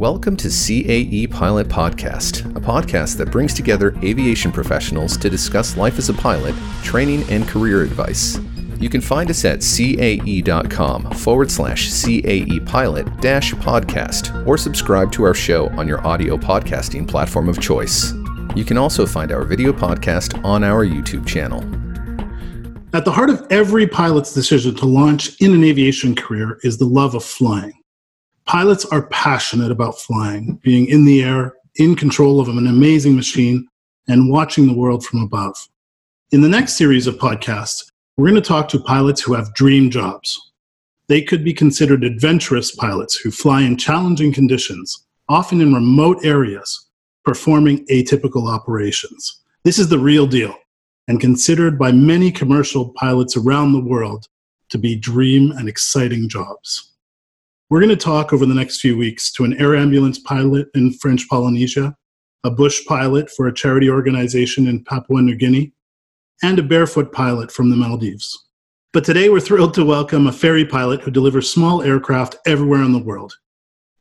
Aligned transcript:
Welcome 0.00 0.34
to 0.38 0.48
CAE 0.48 1.30
Pilot 1.30 1.68
Podcast, 1.68 2.56
a 2.56 2.60
podcast 2.60 3.18
that 3.18 3.30
brings 3.30 3.52
together 3.52 3.94
aviation 4.02 4.50
professionals 4.50 5.18
to 5.18 5.28
discuss 5.28 5.76
life 5.76 5.98
as 5.98 6.08
a 6.08 6.14
pilot, 6.14 6.54
training, 6.82 7.22
and 7.30 7.46
career 7.46 7.82
advice. 7.82 8.38
You 8.78 8.88
can 8.88 9.02
find 9.02 9.28
us 9.28 9.44
at 9.44 9.58
cae.com 9.58 11.10
forward 11.10 11.50
slash 11.50 11.90
CAE 11.90 12.64
pilot 12.64 13.14
dash 13.20 13.52
podcast 13.52 14.46
or 14.46 14.56
subscribe 14.56 15.12
to 15.12 15.24
our 15.24 15.34
show 15.34 15.68
on 15.78 15.86
your 15.86 16.00
audio 16.06 16.38
podcasting 16.38 17.06
platform 17.06 17.46
of 17.46 17.60
choice. 17.60 18.14
You 18.56 18.64
can 18.64 18.78
also 18.78 19.04
find 19.04 19.30
our 19.30 19.44
video 19.44 19.70
podcast 19.70 20.42
on 20.42 20.64
our 20.64 20.86
YouTube 20.86 21.26
channel. 21.26 21.60
At 22.94 23.04
the 23.04 23.12
heart 23.12 23.28
of 23.28 23.46
every 23.50 23.86
pilot's 23.86 24.32
decision 24.32 24.74
to 24.76 24.86
launch 24.86 25.38
in 25.42 25.52
an 25.52 25.62
aviation 25.62 26.14
career 26.14 26.58
is 26.62 26.78
the 26.78 26.86
love 26.86 27.14
of 27.14 27.22
flying. 27.22 27.79
Pilots 28.50 28.84
are 28.86 29.06
passionate 29.06 29.70
about 29.70 30.00
flying, 30.00 30.56
being 30.64 30.86
in 30.86 31.04
the 31.04 31.22
air, 31.22 31.54
in 31.76 31.94
control 31.94 32.40
of 32.40 32.48
an 32.48 32.66
amazing 32.66 33.14
machine, 33.14 33.68
and 34.08 34.28
watching 34.28 34.66
the 34.66 34.74
world 34.74 35.06
from 35.06 35.22
above. 35.22 35.68
In 36.32 36.40
the 36.40 36.48
next 36.48 36.72
series 36.72 37.06
of 37.06 37.14
podcasts, 37.14 37.88
we're 38.16 38.28
going 38.28 38.42
to 38.42 38.48
talk 38.48 38.66
to 38.70 38.80
pilots 38.80 39.22
who 39.22 39.34
have 39.34 39.54
dream 39.54 39.88
jobs. 39.88 40.50
They 41.06 41.22
could 41.22 41.44
be 41.44 41.52
considered 41.52 42.02
adventurous 42.02 42.74
pilots 42.74 43.14
who 43.14 43.30
fly 43.30 43.62
in 43.62 43.76
challenging 43.76 44.32
conditions, 44.32 45.06
often 45.28 45.60
in 45.60 45.72
remote 45.72 46.24
areas, 46.24 46.88
performing 47.24 47.86
atypical 47.86 48.52
operations. 48.52 49.42
This 49.62 49.78
is 49.78 49.90
the 49.90 49.98
real 50.00 50.26
deal 50.26 50.56
and 51.06 51.20
considered 51.20 51.78
by 51.78 51.92
many 51.92 52.32
commercial 52.32 52.88
pilots 52.94 53.36
around 53.36 53.74
the 53.74 53.84
world 53.84 54.26
to 54.70 54.78
be 54.78 54.96
dream 54.96 55.52
and 55.52 55.68
exciting 55.68 56.28
jobs. 56.28 56.89
We're 57.70 57.78
going 57.78 57.90
to 57.90 57.96
talk 57.96 58.32
over 58.32 58.46
the 58.46 58.54
next 58.54 58.80
few 58.80 58.96
weeks 58.96 59.30
to 59.34 59.44
an 59.44 59.56
air 59.60 59.76
ambulance 59.76 60.18
pilot 60.18 60.66
in 60.74 60.92
French 60.92 61.28
Polynesia, 61.28 61.94
a 62.42 62.50
bush 62.50 62.84
pilot 62.84 63.30
for 63.30 63.46
a 63.46 63.54
charity 63.54 63.88
organization 63.88 64.66
in 64.66 64.82
Papua 64.82 65.22
New 65.22 65.36
Guinea, 65.36 65.72
and 66.42 66.58
a 66.58 66.64
barefoot 66.64 67.12
pilot 67.12 67.52
from 67.52 67.70
the 67.70 67.76
Maldives. 67.76 68.36
But 68.92 69.04
today 69.04 69.28
we're 69.28 69.38
thrilled 69.38 69.74
to 69.74 69.84
welcome 69.84 70.26
a 70.26 70.32
ferry 70.32 70.66
pilot 70.66 71.00
who 71.00 71.12
delivers 71.12 71.48
small 71.48 71.80
aircraft 71.80 72.34
everywhere 72.44 72.82
in 72.82 72.92
the 72.92 72.98
world. 72.98 73.34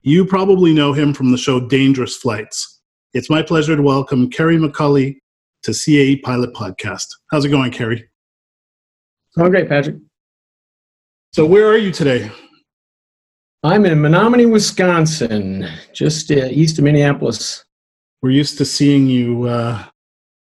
You 0.02 0.26
probably 0.26 0.74
know 0.74 0.92
him 0.92 1.14
from 1.14 1.32
the 1.32 1.38
show 1.38 1.60
Dangerous 1.60 2.18
Flights. 2.18 2.82
It's 3.14 3.30
my 3.30 3.44
pleasure 3.44 3.76
to 3.76 3.84
welcome 3.84 4.32
Kerry 4.32 4.58
McCauley 4.58 5.18
to 5.62 5.72
CAE 5.74 6.24
Pilot 6.24 6.56
Podcast. 6.56 7.06
How's 7.30 7.46
it 7.46 7.50
going, 7.50 7.70
Kerry? 7.70 8.10
Oh, 9.38 9.48
great, 9.48 9.70
Patrick. 9.70 9.98
So, 11.34 11.46
where 11.46 11.68
are 11.68 11.78
you 11.78 11.92
today? 11.92 12.32
I'm 13.62 13.86
in 13.86 13.98
Menomonie, 13.98 14.50
Wisconsin, 14.50 15.68
just 15.94 16.32
uh, 16.32 16.46
east 16.46 16.78
of 16.78 16.86
Minneapolis. 16.86 17.66
We're 18.22 18.30
used 18.30 18.58
to 18.60 18.66
seeing 18.66 19.08
you. 19.08 19.44
Uh, 19.48 19.84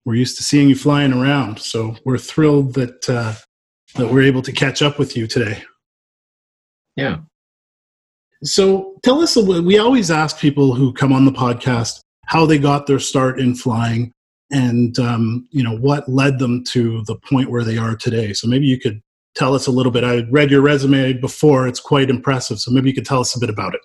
we're 0.07 0.15
used 0.15 0.39
to 0.39 0.43
seeing 0.43 0.71
you 0.71 0.75
flying 0.75 1.13
around, 1.13 1.61
so 1.61 1.95
we're 2.07 2.17
thrilled 2.17 2.75
that 2.75 3.09
uh, 3.11 3.35
that 3.97 4.11
we're 4.11 4.23
able 4.23 4.41
to 4.43 4.53
catch 4.53 4.81
up 4.81 4.99
with 4.99 5.15
you 5.15 5.27
today. 5.27 5.63
Yeah. 6.97 7.19
So, 8.45 8.97
tell 9.03 9.21
us. 9.21 9.37
We 9.37 9.79
always 9.79 10.11
ask 10.11 10.39
people 10.39 10.75
who 10.75 10.93
come 10.95 11.13
on 11.13 11.27
the 11.27 11.33
podcast 11.33 12.01
how 12.27 12.47
they 12.47 12.59
got 12.59 12.87
their 12.87 12.99
start 12.99 13.39
in 13.39 13.55
flying 13.55 14.13
and 14.51 14.99
um, 14.99 15.49
you 15.51 15.63
know 15.63 15.77
what 15.77 16.09
led 16.09 16.39
them 16.39 16.65
to 16.65 17.03
the 17.05 17.17
point 17.17 17.51
where 17.51 17.65
they 17.65 17.77
are 17.77 17.95
today. 17.95 18.33
So 18.33 18.47
maybe 18.49 18.67
you 18.67 18.79
could 18.79 19.03
tell 19.35 19.55
us 19.55 19.67
a 19.67 19.71
little 19.71 19.93
bit. 19.93 20.05
I 20.05 20.25
read 20.31 20.51
your 20.51 20.61
resume 20.61 21.15
before; 21.15 21.67
it's 21.67 21.81
quite 21.81 22.11
impressive. 22.11 22.59
So 22.59 22.71
maybe 22.71 22.89
you 22.89 22.95
could 22.95 23.07
tell 23.07 23.21
us 23.21 23.37
a 23.37 23.41
bit 23.41 23.51
about 23.51 23.75
it. 23.75 23.81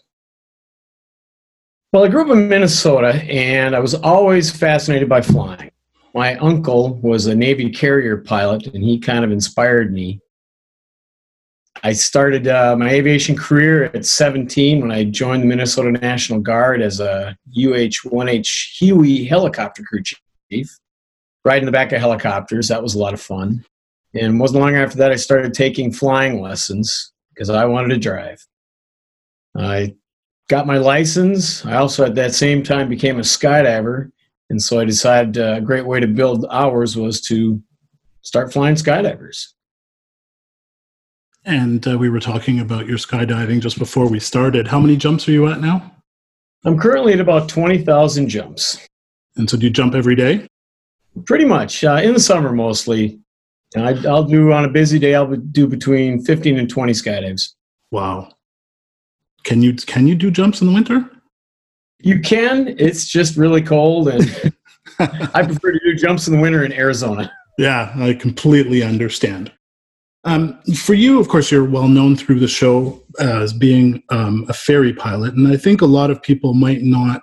Well, 1.94 2.04
I 2.04 2.10
grew 2.10 2.24
up 2.24 2.30
in 2.30 2.50
Minnesota, 2.50 3.16
and 3.32 3.76
I 3.76 3.80
was 3.80 3.96
always 3.96 4.52
fascinated 4.52 5.08
by 5.08 5.22
flying. 5.22 5.72
My 6.14 6.36
uncle 6.36 6.96
was 6.96 7.28
a 7.28 7.36
Navy 7.36 7.70
carrier 7.70 8.18
pilot, 8.18 8.68
and 8.68 8.84
he 8.84 9.00
kind 9.00 9.24
of 9.24 9.32
inspired 9.32 9.94
me. 9.94 10.20
I 11.84 11.94
started 11.94 12.48
uh, 12.48 12.76
my 12.76 12.90
aviation 12.90 13.36
career 13.36 13.86
at 13.86 14.06
17 14.06 14.82
when 14.82 14.92
I 14.92 15.04
joined 15.04 15.44
the 15.44 15.48
Minnesota 15.48 15.92
National 15.92 16.40
Guard 16.40 16.82
as 16.82 17.00
a 17.00 17.38
UH 17.56 18.10
1H 18.10 18.78
Huey 18.80 19.26
helicopter 19.26 19.84
crew 19.84 20.02
chief 20.04 20.78
in 21.46 21.66
the 21.66 21.72
back 21.72 21.92
of 21.94 22.02
helicopters. 22.02 22.68
That 22.68 22.84
was 22.84 22.96
a 22.96 23.00
lot 23.00 23.14
of 23.14 23.22
fun. 23.22 23.64
And 24.14 24.40
wasn't 24.40 24.62
long 24.62 24.76
after 24.76 24.98
that 24.98 25.12
I 25.12 25.16
started 25.16 25.54
taking 25.54 25.92
flying 25.92 26.42
lessons 26.42 27.12
because 27.34 27.50
I 27.50 27.66
wanted 27.66 27.90
to 27.90 27.98
drive. 27.98 28.46
I 29.56 29.96
got 30.50 30.68
my 30.68 30.78
license. 30.78 31.66
I 31.66 31.76
also 31.76 32.06
at 32.06 32.16
that 32.16 32.34
same 32.34 32.64
time 32.64 32.90
became 32.90 33.18
a 33.18 33.24
skydiver. 33.24 34.12
And 34.50 34.62
so 34.62 34.80
I 34.80 34.86
decided 34.86 35.38
uh, 35.38 35.56
a 35.58 35.62
great 35.62 35.86
way 35.86 36.00
to 36.00 36.08
build 36.08 36.46
hours 36.50 36.96
was 36.96 37.22
to 37.22 37.62
start 38.22 38.54
flying 38.54 38.76
skydivers. 38.76 39.48
And 41.44 41.86
uh, 41.88 41.98
we 41.98 42.10
were 42.10 42.20
talking 42.20 42.60
about 42.60 42.88
your 42.88 42.98
skydiving 42.98 43.62
just 43.62 43.80
before 43.80 44.10
we 44.10 44.20
started. 44.20 44.68
How 44.68 44.80
many 44.80 44.98
jumps 44.98 45.28
are 45.28 45.32
you 45.32 45.48
at 45.48 45.62
now? 45.62 45.94
I'm 46.66 46.78
currently 46.78 47.14
at 47.14 47.22
about 47.22 47.48
20,000 47.48 48.28
jumps. 48.28 48.86
And 49.38 49.50
so 49.50 49.58
do 49.58 49.66
you 49.66 49.72
jump 49.72 49.96
every 49.96 50.16
day? 50.16 50.48
Pretty 51.26 51.46
much. 51.46 51.84
Uh, 51.84 52.02
in 52.04 52.14
the 52.14 52.20
summer, 52.20 52.52
mostly. 52.52 53.20
I, 53.76 53.94
will 53.94 54.24
do 54.24 54.54
on 54.54 54.66
a 54.66 54.70
busy 54.70 54.98
day, 54.98 55.16
I'll 55.16 55.36
do 55.36 55.68
between 55.68 56.24
15 56.24 56.58
and 56.58 56.70
20 56.70 56.94
skydives. 56.94 57.54
Wow. 57.92 58.32
Can 59.44 59.62
you 59.62 59.74
can 59.74 60.08
you 60.08 60.16
do 60.16 60.30
jumps 60.30 60.62
in 60.62 60.68
the 60.68 60.74
winter? 60.74 61.10
You 62.00 62.20
can. 62.20 62.76
It's 62.78 63.08
just 63.08 63.38
really 63.38 63.62
cold, 63.62 64.10
and 64.10 64.24
I 65.00 65.44
prefer 65.44 65.72
to 65.72 65.80
do 65.80 65.96
jumps 65.96 66.28
in 66.28 66.36
the 66.36 66.42
winter 66.42 66.64
in 66.66 66.74
Arizona. 66.74 67.32
Yeah, 67.58 67.94
I 67.96 68.14
completely 68.14 68.84
understand. 68.84 69.52
Um, 70.26 70.62
for 70.76 70.94
you, 70.94 71.20
of 71.20 71.30
course, 71.30 71.50
you're 71.50 71.64
well 71.64 71.88
known 71.88 72.18
through 72.18 72.40
the 72.40 72.48
show 72.48 73.02
as 73.20 73.54
being 73.54 74.04
um, 74.10 74.46
a 74.50 74.54
ferry 74.54 74.94
pilot, 74.94 75.34
and 75.34 75.48
I 75.48 75.56
think 75.56 75.82
a 75.82 75.86
lot 75.86 76.12
of 76.12 76.22
people 76.22 76.54
might 76.54 76.82
not 76.82 77.22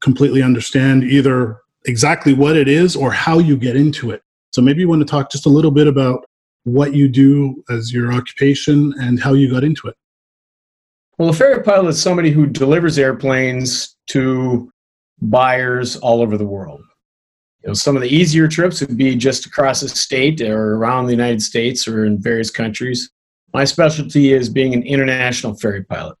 completely 0.00 0.42
understand 0.42 1.04
either 1.04 1.58
exactly 1.86 2.34
what 2.34 2.56
it 2.56 2.68
is 2.68 2.94
or 2.94 3.10
how 3.10 3.38
you 3.38 3.56
get 3.56 3.76
into 3.76 4.10
it. 4.10 4.22
So 4.56 4.62
maybe 4.62 4.80
you 4.80 4.88
want 4.88 5.02
to 5.02 5.06
talk 5.06 5.30
just 5.30 5.44
a 5.44 5.50
little 5.50 5.70
bit 5.70 5.86
about 5.86 6.24
what 6.64 6.94
you 6.94 7.08
do 7.08 7.62
as 7.68 7.92
your 7.92 8.10
occupation 8.10 8.94
and 8.98 9.20
how 9.20 9.34
you 9.34 9.50
got 9.50 9.64
into 9.64 9.86
it. 9.86 9.94
Well, 11.18 11.28
a 11.28 11.34
ferry 11.34 11.62
pilot 11.62 11.88
is 11.88 12.00
somebody 12.00 12.30
who 12.30 12.46
delivers 12.46 12.98
airplanes 12.98 13.98
to 14.06 14.72
buyers 15.20 15.96
all 15.96 16.22
over 16.22 16.38
the 16.38 16.46
world. 16.46 16.80
You 17.64 17.68
know, 17.68 17.74
some 17.74 17.96
of 17.96 18.02
the 18.02 18.08
easier 18.08 18.48
trips 18.48 18.80
would 18.80 18.96
be 18.96 19.14
just 19.14 19.44
across 19.44 19.82
a 19.82 19.90
state 19.90 20.40
or 20.40 20.76
around 20.76 21.04
the 21.04 21.12
United 21.12 21.42
States 21.42 21.86
or 21.86 22.06
in 22.06 22.18
various 22.18 22.50
countries. 22.50 23.10
My 23.52 23.64
specialty 23.64 24.32
is 24.32 24.48
being 24.48 24.72
an 24.72 24.84
international 24.84 25.54
ferry 25.54 25.84
pilot 25.84 26.16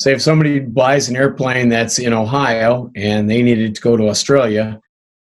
say 0.00 0.14
if 0.14 0.22
somebody 0.22 0.60
buys 0.60 1.10
an 1.10 1.16
airplane 1.16 1.68
that's 1.68 1.98
in 1.98 2.14
Ohio 2.14 2.90
and 2.96 3.28
they 3.28 3.42
needed 3.42 3.74
to 3.74 3.80
go 3.82 3.98
to 3.98 4.08
Australia, 4.08 4.80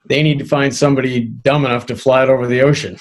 they 0.07 0.23
need 0.23 0.39
to 0.39 0.45
find 0.45 0.75
somebody 0.75 1.21
dumb 1.21 1.65
enough 1.65 1.87
to 1.87 1.97
fly 1.97 2.23
it 2.23 2.29
over 2.29 2.47
the 2.47 2.63
ocean. 2.63 2.99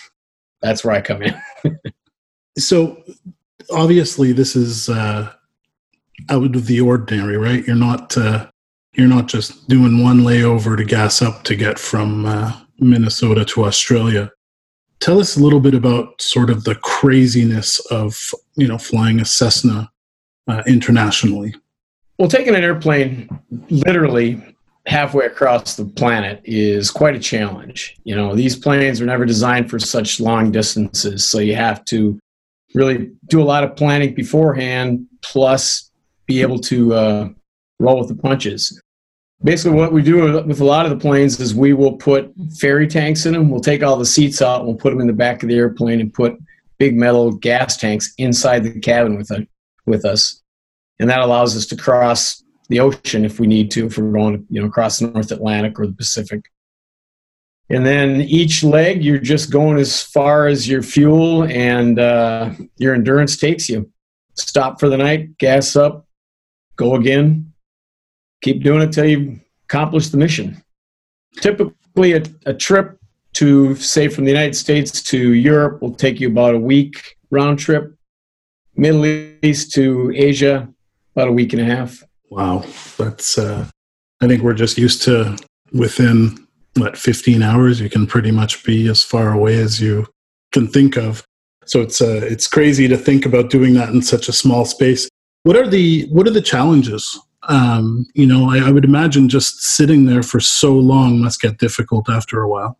That's 0.62 0.84
where 0.84 0.96
I 0.96 1.02
come 1.02 1.22
in. 1.22 1.42
so 2.58 3.04
obviously 3.72 4.32
this 4.32 4.56
is 4.56 4.90
uh, 4.90 5.32
out 6.30 6.56
of 6.56 6.68
the 6.68 6.82
ordinary, 6.82 7.38
right? 7.38 7.66
You're 7.66 7.76
not 7.76 8.18
uh, 8.18 8.50
you're 8.94 9.08
not 9.08 9.28
just 9.28 9.68
doing 9.68 10.04
one 10.04 10.20
layover 10.20 10.78
to 10.78 10.84
gas 10.84 11.22
up 11.22 11.44
to 11.44 11.56
get 11.56 11.80
from 11.80 12.26
uh, 12.26 12.54
Minnesota 12.80 13.44
to 13.46 13.66
Australia. 13.66 14.32
Tell 15.00 15.20
us 15.20 15.36
a 15.36 15.42
little 15.42 15.60
bit 15.60 15.74
about 15.74 16.22
sort 16.22 16.50
of 16.50 16.64
the 16.64 16.76
craziness 16.76 17.80
of 17.88 18.32
you 18.56 18.68
know 18.68 18.78
flying 18.78 19.20
a 19.20 19.26
Cessna 19.26 19.92
uh, 20.48 20.64
internationally? 20.68 21.56
Well, 22.18 22.28
taking 22.28 22.56
an 22.56 22.64
airplane 22.64 23.30
literally 23.70 24.53
halfway 24.86 25.26
across 25.26 25.76
the 25.76 25.86
planet 25.86 26.42
is 26.44 26.92
quite 26.92 27.16
a 27.16 27.20
challenge. 27.20 27.96
You 28.04 28.16
know, 28.16 28.36
these 28.36 28.56
planes 28.56 29.00
were 29.00 29.06
never 29.06 29.26
designed 29.26 29.70
for 29.70 29.80
such 29.80 30.20
long 30.20 30.52
distances, 30.52 31.26
so 31.26 31.40
you 31.40 31.56
have 31.56 31.86
to 31.86 32.20
really 32.74 33.12
do 33.28 33.42
a 33.42 33.46
lot 33.46 33.64
of 33.64 33.76
planning 33.76 34.14
beforehand, 34.14 35.06
plus 35.22 35.92
be 36.26 36.42
able 36.42 36.60
to 36.60 36.94
uh, 36.94 37.30
roll 37.80 38.00
with 38.00 38.10
the 38.10 38.16
punches. 38.16 38.82
Basically, 39.44 39.78
what 39.78 39.92
we 39.92 40.02
do 40.02 40.42
with 40.44 40.62
a 40.62 40.66
lot 40.66 40.86
of 40.86 40.90
the 40.90 40.98
planes 40.98 41.40
is 41.40 41.54
we 41.54 41.74
will 41.74 41.98
put 41.98 42.34
ferry 42.60 42.88
tanks 42.88 43.26
in 43.26 43.34
them. 43.34 43.50
We'll 43.50 43.60
take 43.60 43.84
all 43.84 43.98
the 43.98 44.06
seats 44.06 44.42
out, 44.42 44.60
and 44.60 44.68
we'll 44.68 44.78
put 44.78 44.92
them 44.92 45.02
in 45.02 45.08
the 45.08 45.14
back 45.14 45.44
of 45.44 45.50
the 45.50 45.56
airplane, 45.56 46.00
and 46.00 46.14
put 46.14 46.38
big 46.78 46.96
metal 46.96 47.32
gas 47.32 47.78
tanks 47.78 48.14
inside 48.18 48.64
the 48.64 48.80
cabin 48.80 49.18
with 49.18 49.32
it 49.32 49.48
with 49.86 50.06
us, 50.06 50.42
and 51.00 51.10
that 51.10 51.20
allows 51.20 51.56
us 51.56 51.66
to 51.68 51.76
cross 51.76 52.43
the 52.70 52.80
ocean 52.80 53.26
if 53.26 53.40
we 53.40 53.48
need 53.48 53.72
to, 53.72 53.88
if 53.88 53.98
we're 53.98 54.12
going, 54.12 54.46
you 54.50 54.62
know, 54.62 54.68
across 54.68 55.00
the 55.00 55.08
North 55.08 55.32
Atlantic 55.32 55.80
or 55.80 55.88
the 55.88 55.94
Pacific. 55.94 56.46
And 57.70 57.86
then 57.86 58.22
each 58.22 58.64
leg, 58.64 59.04
you're 59.04 59.18
just 59.18 59.52
going 59.52 59.78
as 59.78 60.02
far 60.02 60.48
as 60.48 60.68
your 60.68 60.84
fuel 60.84 61.44
and 61.46 61.98
uh, 62.00 62.52
your 62.78 62.94
endurance 62.94 63.38
takes 63.38 63.70
you. 63.70 63.90
Stop 64.36 64.80
for 64.80 64.90
the 64.90 64.98
night, 64.98 65.38
gas 65.38 65.76
up, 65.76 66.06
go 66.76 66.96
again, 66.96 67.54
keep 68.42 68.64
doing 68.64 68.82
it 68.82 68.92
till 68.92 69.06
you 69.06 69.40
accomplish 69.66 70.10
the 70.10 70.18
mission. 70.18 70.62
Typically, 71.38 72.14
a, 72.14 72.24
a 72.46 72.54
trip 72.54 73.00
to, 73.34 73.76
say, 73.76 74.08
from 74.08 74.26
the 74.26 74.32
United 74.32 74.56
States 74.56 75.02
to 75.04 75.34
Europe 75.34 75.82
will 75.82 75.96
take 75.96 76.20
you 76.20 76.28
about 76.28 76.56
a 76.56 76.60
week 76.60 77.18
round 77.32 77.60
trip. 77.60 77.96
Middle 78.76 79.06
East 79.06 79.72
to 79.74 80.12
Asia, 80.16 80.68
about 81.16 81.28
a 81.28 81.32
week 81.32 81.54
and 81.54 81.62
a 81.62 81.66
half. 81.66 82.04
Wow. 82.34 82.64
That's, 82.98 83.38
uh, 83.38 83.68
I 84.22 84.28
think 84.28 84.42
we're 84.42 84.54
just 84.54 84.78
used 84.78 85.04
to 85.04 85.38
within, 85.72 86.48
what, 86.76 86.98
15 86.98 87.44
hours, 87.44 87.80
you 87.80 87.90
can 87.90 88.08
pretty 88.08 88.32
much 88.32 88.64
be 88.64 88.88
as 88.88 89.04
far 89.04 89.32
away 89.32 89.60
as 89.60 89.80
you 89.80 90.08
can 90.52 90.68
think 90.68 90.98
of. 90.98 91.24
So 91.66 91.82
it's, 91.82 92.02
uh, 92.02 92.22
it's 92.24 92.48
crazy 92.48 92.88
to 92.88 92.98
think 92.98 93.28
about 93.28 93.52
doing 93.52 93.76
that 93.76 93.90
in 93.90 94.02
such 94.02 94.28
a 94.28 94.34
small 94.34 94.66
space. 94.66 95.08
What 95.44 95.56
are 95.56 95.68
the, 95.68 96.08
what 96.08 96.28
are 96.28 96.32
the 96.32 96.42
challenges 96.42 97.20
um, 97.50 98.06
you 98.14 98.26
know, 98.26 98.50
I, 98.50 98.60
I, 98.60 98.72
would 98.72 98.86
imagine 98.86 99.28
just 99.28 99.62
sitting 99.62 100.06
there 100.06 100.24
for 100.24 100.40
so 100.40 100.74
long 100.74 101.20
must 101.20 101.42
get 101.42 101.58
difficult 101.58 102.10
after 102.10 102.42
a 102.42 102.48
while. 102.48 102.80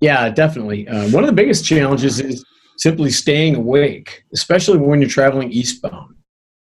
Yeah, 0.00 0.28
definitely. 0.30 0.86
Uh, 0.86 1.08
one 1.08 1.24
of 1.24 1.26
the 1.26 1.34
biggest 1.34 1.64
challenges 1.64 2.20
is 2.20 2.44
simply 2.78 3.10
staying 3.10 3.56
awake, 3.56 4.22
especially 4.32 4.78
when 4.78 5.00
you're 5.00 5.10
traveling 5.10 5.50
eastbound. 5.50 6.14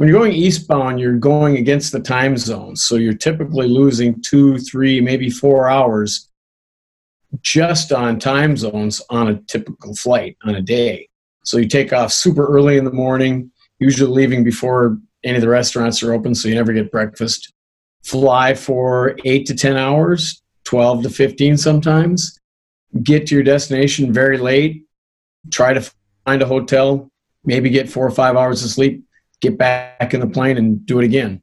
When 0.02 0.08
you're 0.08 0.18
going 0.18 0.32
eastbound, 0.32 0.98
you're 0.98 1.16
going 1.16 1.58
against 1.58 1.92
the 1.92 2.00
time 2.00 2.36
zones, 2.36 2.82
so 2.82 2.96
you're 2.96 3.14
typically 3.14 3.68
losing 3.68 4.20
two, 4.20 4.58
three, 4.58 5.00
maybe 5.00 5.30
four 5.30 5.70
hours 5.70 6.28
just 7.40 7.92
on 7.92 8.18
time 8.18 8.56
zones 8.56 9.00
on 9.10 9.28
a 9.28 9.40
typical 9.42 9.94
flight 9.94 10.36
on 10.42 10.56
a 10.56 10.60
day. 10.60 11.08
So 11.44 11.56
you 11.56 11.68
take 11.68 11.92
off 11.92 12.12
super 12.12 12.48
early 12.48 12.78
in 12.78 12.84
the 12.84 12.90
morning, 12.90 13.52
usually 13.78 14.10
leaving 14.10 14.42
before 14.42 14.98
any 15.22 15.36
of 15.36 15.40
the 15.40 15.48
restaurants 15.48 16.02
are 16.02 16.12
open, 16.12 16.34
so 16.34 16.48
you 16.48 16.56
never 16.56 16.72
get 16.72 16.90
breakfast. 16.90 17.52
Fly 18.02 18.54
for 18.54 19.16
eight 19.24 19.46
to 19.46 19.54
10 19.54 19.76
hours, 19.76 20.42
12 20.64 21.04
to 21.04 21.10
15 21.10 21.56
sometimes. 21.56 22.40
Get 23.04 23.28
to 23.28 23.36
your 23.36 23.44
destination 23.44 24.12
very 24.12 24.38
late. 24.38 24.84
Try 25.52 25.74
to 25.74 25.92
find 26.26 26.42
a 26.42 26.46
hotel, 26.46 27.08
maybe 27.44 27.70
get 27.70 27.88
four 27.88 28.04
or 28.04 28.10
five 28.10 28.34
hours 28.34 28.64
of 28.64 28.70
sleep, 28.70 29.04
get 29.42 29.58
back 29.58 30.14
in 30.14 30.20
the 30.20 30.26
plane 30.26 30.56
and 30.56 30.84
do 30.86 30.98
it 31.00 31.04
again. 31.04 31.42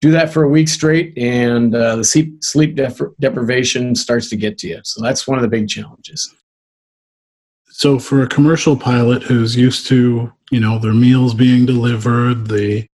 Do 0.00 0.10
that 0.12 0.32
for 0.32 0.42
a 0.42 0.48
week 0.48 0.68
straight, 0.68 1.16
and 1.16 1.74
uh, 1.74 1.96
the 1.96 2.04
sleep, 2.04 2.42
sleep 2.42 2.78
deprivation 3.20 3.94
starts 3.94 4.28
to 4.30 4.36
get 4.36 4.58
to 4.58 4.68
you. 4.68 4.80
So 4.84 5.00
that's 5.00 5.26
one 5.26 5.38
of 5.38 5.42
the 5.42 5.48
big 5.48 5.68
challenges. 5.68 6.34
So, 7.70 7.98
for 7.98 8.22
a 8.22 8.28
commercial 8.28 8.76
pilot 8.76 9.22
who's 9.22 9.56
used 9.56 9.86
to, 9.88 10.30
you 10.50 10.60
know, 10.60 10.78
their 10.78 10.92
meals 10.92 11.34
being 11.34 11.64
delivered, 11.64 12.46
the 12.48 12.86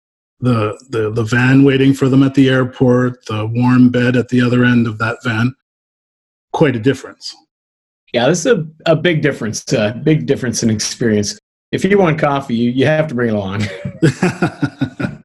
the, 0.41 0.79
the, 0.91 1.11
the 1.11 1.23
van 1.23 1.65
waiting 1.65 1.95
for 1.95 2.11
them 2.11 2.23
at 2.23 2.35
the 2.35 2.51
airport, 2.51 3.25
the 3.25 3.47
warm 3.47 3.89
bed 3.89 4.17
at 4.17 4.29
the 4.29 4.43
other 4.43 4.65
end 4.65 4.87
of 4.87 4.99
that 4.99 5.17
van. 5.25 5.55
Quite 6.53 6.77
a 6.77 6.81
difference. 6.81 7.35
Yeah, 8.13 8.29
this 8.29 8.41
is 8.41 8.47
a, 8.47 8.67
a 8.85 8.97
big 8.97 9.23
difference, 9.23 9.73
a 9.73 9.81
uh, 9.81 9.93
big 9.95 10.27
difference 10.27 10.63
in 10.63 10.71
experience. 10.71 11.39
If 11.77 11.91
you 11.91 11.99
want 11.99 12.19
coffee, 12.19 12.57
you, 12.57 12.71
you 12.71 12.87
have 12.87 13.07
to 13.09 13.15
bring 13.15 13.29
it 13.29 13.35
along. 13.35 13.65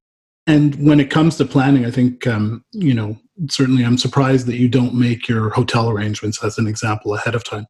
and 0.47 0.75
when 0.85 0.99
it 0.99 1.09
comes 1.09 1.37
to 1.37 1.45
planning, 1.45 1.85
I 1.85 1.91
think, 1.91 2.27
um, 2.27 2.65
you 2.73 2.93
know, 2.93 3.17
certainly 3.49 3.85
I'm 3.85 3.97
surprised 3.97 4.47
that 4.47 4.57
you 4.57 4.67
don't 4.67 4.93
make 4.93 5.29
your 5.29 5.49
hotel 5.49 5.89
arrangements 5.89 6.43
as 6.43 6.57
an 6.57 6.67
example 6.67 7.15
ahead 7.15 7.35
of 7.35 7.43
time. 7.43 7.65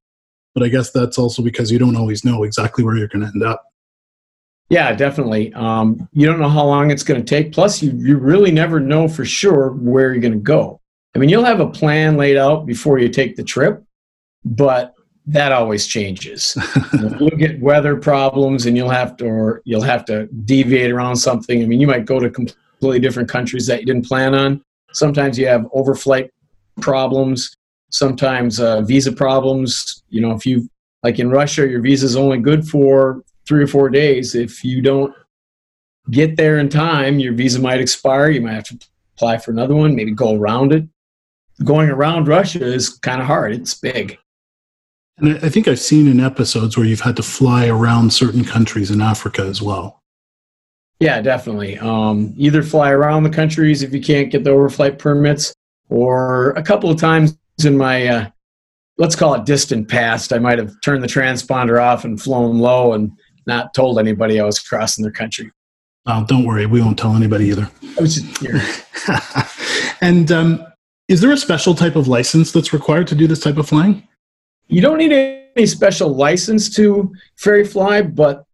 But 0.56 0.64
I 0.64 0.70
guess 0.70 0.92
that's 0.92 1.20
also 1.20 1.44
because 1.44 1.72
you 1.72 1.78
don't 1.78 1.96
always 1.96 2.26
know 2.26 2.44
exactly 2.44 2.84
where 2.84 2.98
you're 2.98 3.08
going 3.08 3.22
to 3.22 3.28
end 3.28 3.44
up. 3.44 3.64
Yeah, 4.70 4.94
definitely. 4.94 5.54
Um, 5.54 6.10
you 6.14 6.26
don't 6.26 6.40
know 6.40 6.50
how 6.50 6.66
long 6.66 6.90
it's 6.90 7.04
going 7.04 7.24
to 7.24 7.26
take. 7.26 7.52
Plus, 7.52 7.84
you, 7.84 7.92
you 7.92 8.18
really 8.18 8.52
never 8.52 8.80
know 8.80 9.08
for 9.08 9.26
sure 9.26 9.74
where 9.74 10.12
you're 10.12 10.22
going 10.22 10.34
to 10.34 10.40
go. 10.40 10.82
I 11.16 11.20
mean, 11.20 11.30
you'll 11.30 11.46
have 11.46 11.60
a 11.60 11.70
plan 11.70 12.18
laid 12.18 12.38
out 12.38 12.66
before 12.66 12.98
you 12.98 13.10
take 13.10 13.36
the 13.36 13.44
trip, 13.44 13.84
but 14.44 14.96
that 15.32 15.54
always 15.54 15.88
changes. 15.88 16.58
you'll 17.20 17.30
get 17.32 17.60
weather 17.62 17.96
problems, 17.96 18.66
and 18.66 18.76
you'll 18.76 18.90
have 18.90 19.16
to, 19.18 19.26
or 19.26 19.62
you'll 19.64 19.82
have 19.82 20.04
to 20.06 20.28
deviate 20.46 20.92
around 20.92 21.16
something. 21.16 21.64
I 21.64 21.66
mean, 21.66 21.80
you 21.80 21.88
might 21.88 22.06
go 22.06 22.20
to 22.20 22.30
completely 22.30 23.00
different 23.00 23.30
countries 23.30 23.66
that 23.68 23.80
you 23.80 23.86
didn't 23.86 24.06
plan 24.06 24.36
on. 24.36 24.62
Sometimes 24.92 25.40
you 25.40 25.48
have 25.48 25.62
overflight 25.76 26.30
problems. 26.82 27.56
Sometimes 27.92 28.60
uh, 28.60 28.82
visa 28.82 29.12
problems. 29.12 30.04
You 30.10 30.22
know, 30.22 30.32
if 30.32 30.46
you 30.46 30.70
like 31.02 31.18
in 31.18 31.30
Russia, 31.30 31.68
your 31.68 31.82
visa 31.82 32.06
is 32.06 32.18
only 32.18 32.38
good 32.38 32.68
for 32.68 33.24
three 33.48 33.64
or 33.64 33.68
four 33.68 33.90
days. 33.90 34.36
If 34.36 34.64
you 34.66 34.82
don't 34.82 35.14
get 36.10 36.36
there 36.36 36.60
in 36.60 36.68
time, 36.68 37.20
your 37.20 37.34
visa 37.34 37.60
might 37.60 37.80
expire. 37.80 38.30
You 38.30 38.42
might 38.42 38.54
have 38.54 38.66
to 38.66 38.80
apply 39.16 39.38
for 39.38 39.52
another 39.52 39.76
one, 39.76 39.96
maybe 39.96 40.12
go 40.12 40.36
around 40.36 40.74
it. 40.74 40.84
Going 41.64 41.90
around 41.90 42.28
Russia 42.28 42.66
is 42.66 42.90
kind 42.90 43.22
of 43.22 43.28
hard, 43.28 43.54
it's 43.54 43.76
big. 43.76 44.18
And 45.22 45.38
I 45.46 45.50
think 45.50 45.68
I've 45.68 45.80
seen 45.80 46.08
in 46.08 46.20
episodes 46.20 46.76
where 46.76 46.86
you've 46.86 47.02
had 47.02 47.16
to 47.18 47.24
fly 47.24 47.68
around 47.68 48.12
certain 48.12 48.44
countries 48.44 48.90
in 48.90 49.02
Africa 49.02 49.44
as 49.44 49.62
well. 49.62 50.02
Yeah, 51.00 51.22
definitely. 51.22 51.78
Um, 51.78 52.34
either 52.38 52.64
fly 52.64 52.92
around 52.92 53.24
the 53.24 53.30
countries 53.30 53.84
if 53.84 53.94
you 53.94 54.02
can't 54.02 54.32
get 54.32 54.44
the 54.44 54.50
overflight 54.50 54.98
permits, 54.98 55.54
or 55.90 56.52
a 56.52 56.64
couple 56.64 56.90
of 56.90 57.00
times 57.00 57.38
in 57.64 57.78
my 57.78 58.08
uh, 58.08 58.30
let's 58.98 59.16
call 59.16 59.34
it 59.36 59.46
distant 59.46 59.90
past, 59.90 60.34
I 60.34 60.40
might 60.40 60.58
have 60.58 60.74
turned 60.84 61.04
the 61.04 61.08
transponder 61.08 61.82
off 61.82 62.04
and 62.04 62.22
flown 62.22 62.60
low 62.60 62.94
and 62.94 63.12
not 63.46 63.74
told 63.74 64.00
anybody 64.00 64.40
I 64.40 64.46
was 64.46 64.60
crossing 64.60 65.04
their 65.04 65.12
country. 65.12 65.52
Oh, 66.08 66.26
don't 66.28 66.46
worry, 66.46 66.66
we 66.66 66.82
won't 66.82 66.98
tell 66.98 67.16
anybody 67.16 67.46
either. 67.46 67.70
I 67.98 68.02
was 68.02 68.22
just 68.22 68.86
and 70.02 70.32
um, 70.32 70.66
is 71.08 71.22
there 71.22 71.32
a 71.32 71.38
special 71.38 71.76
type 71.76 71.96
of 71.96 72.08
license 72.08 72.52
that's 72.52 72.74
required 72.74 73.08
to 73.08 73.16
do 73.16 73.28
this 73.28 73.40
type 73.40 73.58
of 73.58 73.68
flying? 73.68 74.08
You 74.72 74.80
don't 74.80 75.00
need 75.00 75.12
any 75.12 75.66
special 75.66 76.16
license 76.16 76.74
to 76.78 77.14
ferry 77.36 77.66
fly, 77.66 78.02
but 78.02 78.46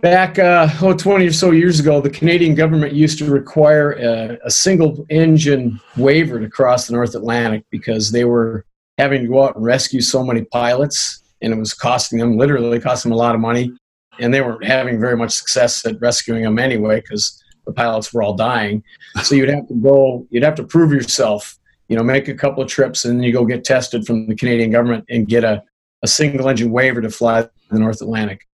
back 0.00 0.38
uh, 0.38 0.68
oh, 0.80 0.96
20 0.96 1.26
or 1.26 1.32
so 1.32 1.50
years 1.50 1.80
ago, 1.80 2.00
the 2.00 2.08
Canadian 2.08 2.54
government 2.54 2.92
used 2.92 3.18
to 3.18 3.28
require 3.28 3.94
a, 3.94 4.38
a 4.44 4.50
single 4.52 5.04
engine 5.10 5.80
waiver 5.96 6.38
to 6.38 6.48
cross 6.48 6.86
the 6.86 6.92
North 6.92 7.16
Atlantic 7.16 7.64
because 7.70 8.12
they 8.12 8.24
were 8.24 8.64
having 8.98 9.22
to 9.22 9.26
go 9.26 9.42
out 9.42 9.56
and 9.56 9.64
rescue 9.64 10.00
so 10.00 10.22
many 10.22 10.44
pilots 10.44 11.24
and 11.42 11.52
it 11.52 11.56
was 11.56 11.74
costing 11.74 12.20
them 12.20 12.38
literally 12.38 12.78
costing 12.78 13.10
them 13.10 13.18
a 13.18 13.20
lot 13.20 13.34
of 13.34 13.40
money 13.40 13.72
and 14.20 14.32
they 14.32 14.40
weren't 14.40 14.64
having 14.64 15.00
very 15.00 15.16
much 15.16 15.32
success 15.32 15.84
at 15.86 16.00
rescuing 16.00 16.44
them 16.44 16.60
anyway 16.60 17.00
because 17.00 17.42
the 17.66 17.72
pilots 17.72 18.12
were 18.12 18.22
all 18.22 18.34
dying. 18.34 18.84
So 19.24 19.34
you'd 19.34 19.48
have 19.48 19.66
to 19.66 19.74
go 19.74 20.24
you'd 20.30 20.44
have 20.44 20.54
to 20.54 20.62
prove 20.62 20.92
yourself 20.92 21.57
you 21.88 21.96
know 21.96 22.02
make 22.02 22.28
a 22.28 22.34
couple 22.34 22.62
of 22.62 22.68
trips 22.68 23.04
and 23.04 23.18
then 23.18 23.24
you 23.24 23.32
go 23.32 23.44
get 23.44 23.64
tested 23.64 24.06
from 24.06 24.26
the 24.26 24.34
canadian 24.34 24.70
government 24.70 25.04
and 25.08 25.28
get 25.28 25.44
a, 25.44 25.62
a 26.02 26.06
single 26.06 26.48
engine 26.48 26.70
waiver 26.70 27.00
to 27.00 27.10
fly 27.10 27.46
the 27.70 27.78
north 27.78 28.00
atlantic 28.00 28.46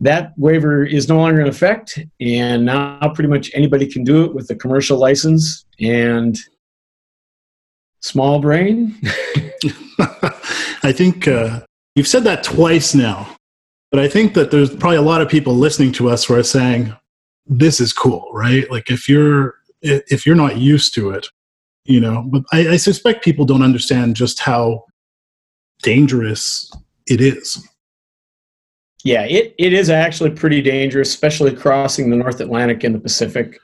that 0.00 0.32
waiver 0.38 0.84
is 0.84 1.08
no 1.08 1.18
longer 1.18 1.40
in 1.40 1.46
effect 1.46 1.98
and 2.20 2.64
now 2.64 2.98
pretty 3.14 3.28
much 3.28 3.50
anybody 3.54 3.86
can 3.86 4.02
do 4.04 4.24
it 4.24 4.34
with 4.34 4.48
a 4.50 4.54
commercial 4.54 4.98
license 4.98 5.64
and 5.78 6.38
small 8.00 8.40
brain 8.40 8.96
i 10.82 10.92
think 10.92 11.28
uh, 11.28 11.60
You've 12.00 12.08
said 12.08 12.24
that 12.24 12.44
twice 12.44 12.94
now, 12.94 13.36
but 13.90 14.00
I 14.00 14.08
think 14.08 14.34
that 14.34 14.50
there's 14.50 14.74
probably 14.74 14.96
a 14.96 15.02
lot 15.02 15.20
of 15.20 15.28
people 15.28 15.54
listening 15.54 15.92
to 15.92 16.08
us 16.08 16.24
who 16.24 16.34
are 16.34 16.42
saying, 16.42 16.94
"This 17.46 17.80
is 17.80 17.92
cool," 17.92 18.30
right? 18.32 18.70
Like 18.70 18.90
if 18.90 19.08
you're 19.08 19.56
if 19.82 20.24
you're 20.24 20.36
not 20.36 20.56
used 20.58 20.94
to 20.94 21.10
it, 21.10 21.26
you 21.84 22.00
know. 22.00 22.24
But 22.26 22.42
I, 22.52 22.70
I 22.70 22.76
suspect 22.76 23.24
people 23.24 23.44
don't 23.44 23.62
understand 23.62 24.16
just 24.16 24.40
how 24.40 24.84
dangerous 25.82 26.70
it 27.06 27.20
is. 27.20 27.66
Yeah, 29.02 29.22
it, 29.22 29.54
it 29.58 29.72
is 29.72 29.88
actually 29.88 30.30
pretty 30.30 30.60
dangerous, 30.60 31.08
especially 31.08 31.56
crossing 31.56 32.10
the 32.10 32.16
North 32.16 32.40
Atlantic 32.40 32.84
and 32.84 32.94
the 32.94 33.00
Pacific. 33.00 33.58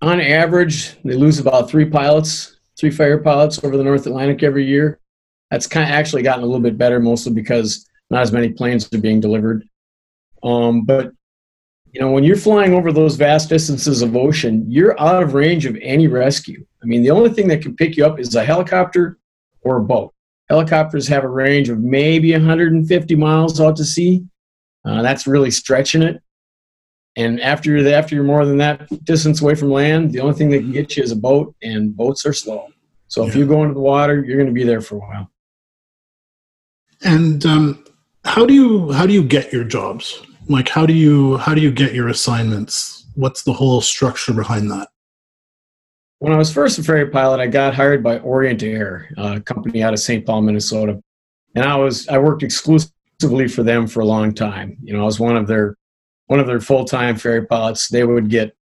On 0.00 0.20
average, 0.20 1.00
they 1.02 1.14
lose 1.14 1.38
about 1.38 1.68
three 1.68 1.84
pilots, 1.84 2.56
three 2.78 2.90
fire 2.90 3.18
pilots 3.18 3.62
over 3.62 3.76
the 3.76 3.84
North 3.84 4.06
Atlantic 4.06 4.42
every 4.42 4.64
year. 4.64 4.98
That's 5.50 5.66
kind 5.66 5.88
of 5.88 5.94
actually 5.94 6.22
gotten 6.22 6.42
a 6.42 6.46
little 6.46 6.60
bit 6.62 6.78
better, 6.78 7.00
mostly 7.00 7.32
because 7.32 7.86
not 8.10 8.22
as 8.22 8.32
many 8.32 8.50
planes 8.50 8.92
are 8.92 8.98
being 8.98 9.20
delivered. 9.20 9.64
Um, 10.42 10.84
but 10.84 11.12
you 11.94 12.00
know, 12.00 12.10
when 12.10 12.24
you're 12.24 12.34
flying 12.34 12.74
over 12.74 12.92
those 12.92 13.14
vast 13.14 13.48
distances 13.48 14.02
of 14.02 14.16
ocean, 14.16 14.64
you're 14.68 15.00
out 15.00 15.22
of 15.22 15.32
range 15.32 15.64
of 15.64 15.78
any 15.80 16.08
rescue. 16.08 16.66
I 16.82 16.86
mean, 16.86 17.04
the 17.04 17.12
only 17.12 17.30
thing 17.30 17.46
that 17.48 17.62
can 17.62 17.76
pick 17.76 17.96
you 17.96 18.04
up 18.04 18.18
is 18.18 18.34
a 18.34 18.44
helicopter 18.44 19.18
or 19.60 19.76
a 19.76 19.82
boat. 19.82 20.12
Helicopters 20.50 21.06
have 21.06 21.22
a 21.22 21.28
range 21.28 21.68
of 21.68 21.78
maybe 21.78 22.32
150 22.32 23.14
miles 23.14 23.60
out 23.60 23.76
to 23.76 23.84
sea. 23.84 24.24
Uh, 24.84 25.02
that's 25.02 25.28
really 25.28 25.52
stretching 25.52 26.02
it. 26.02 26.20
And 27.14 27.40
after 27.40 27.70
you're, 27.70 27.88
after 27.94 28.16
you're 28.16 28.24
more 28.24 28.44
than 28.44 28.58
that 28.58 28.88
distance 29.04 29.40
away 29.40 29.54
from 29.54 29.70
land, 29.70 30.10
the 30.10 30.18
only 30.18 30.34
thing 30.34 30.50
that 30.50 30.58
can 30.58 30.72
get 30.72 30.96
you 30.96 31.02
is 31.04 31.12
a 31.12 31.16
boat, 31.16 31.54
and 31.62 31.96
boats 31.96 32.26
are 32.26 32.32
slow. 32.32 32.66
So 33.06 33.22
yeah. 33.22 33.28
if 33.28 33.36
you 33.36 33.46
go 33.46 33.62
into 33.62 33.74
the 33.74 33.80
water, 33.80 34.24
you're 34.24 34.36
going 34.36 34.48
to 34.48 34.52
be 34.52 34.64
there 34.64 34.80
for 34.80 34.96
a 34.96 34.98
while. 34.98 35.30
And 37.02 37.46
um, 37.46 37.84
how 38.24 38.44
do 38.44 38.52
you 38.52 38.90
how 38.90 39.06
do 39.06 39.12
you 39.12 39.22
get 39.22 39.52
your 39.52 39.62
jobs? 39.62 40.20
Like 40.48 40.68
how 40.68 40.86
do 40.86 40.92
you 40.92 41.38
how 41.38 41.54
do 41.54 41.60
you 41.60 41.70
get 41.70 41.94
your 41.94 42.08
assignments? 42.08 43.04
what's 43.14 43.42
the 43.42 43.52
whole 43.52 43.80
structure 43.80 44.32
behind 44.32 44.70
that? 44.70 44.88
When 46.18 46.32
I 46.32 46.36
was 46.36 46.52
first 46.52 46.78
a 46.78 46.82
ferry 46.82 47.08
pilot, 47.10 47.40
I 47.40 47.46
got 47.46 47.74
hired 47.74 48.02
by 48.02 48.18
Orient 48.18 48.62
Air, 48.62 49.10
a 49.16 49.40
company 49.40 49.82
out 49.82 49.92
of 49.92 49.98
St. 49.98 50.24
Paul, 50.24 50.42
Minnesota, 50.42 51.00
and 51.54 51.64
I 51.64 51.76
was 51.76 52.08
I 52.08 52.18
worked 52.18 52.42
exclusively 52.42 53.48
for 53.48 53.62
them 53.62 53.86
for 53.86 54.00
a 54.00 54.06
long 54.06 54.32
time. 54.32 54.76
You 54.82 54.94
know, 54.94 55.02
I 55.02 55.04
was 55.04 55.20
one 55.20 55.36
of 55.36 55.46
their 55.46 55.76
one 56.26 56.40
of 56.40 56.46
their 56.46 56.60
full 56.60 56.84
time 56.84 57.16
ferry 57.16 57.46
pilots. 57.46 57.88
They 57.88 58.04
would 58.04 58.30
get 58.30 58.56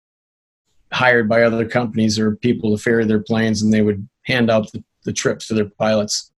hired 0.91 1.27
by 1.27 1.43
other 1.43 1.67
companies 1.67 2.17
or 2.17 2.36
people 2.36 2.75
to 2.75 2.81
ferry 2.81 3.05
their 3.05 3.21
planes, 3.21 3.62
and 3.62 3.74
they 3.74 3.81
would 3.81 4.07
hand 4.24 4.50
out 4.50 4.71
the, 4.71 4.83
the 5.03 5.13
trips 5.13 5.48
to 5.48 5.53
their 5.53 5.69
pilots. 5.77 6.31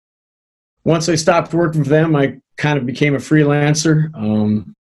Once 0.83 1.07
I 1.07 1.15
stopped 1.15 1.53
working 1.53 1.83
for 1.83 1.89
them, 1.89 2.15
I 2.15 2.39
kind 2.57 2.79
of 2.79 2.85
became 2.85 3.13
a 3.13 3.19
freelancer. 3.19 4.09
Um, 4.15 4.75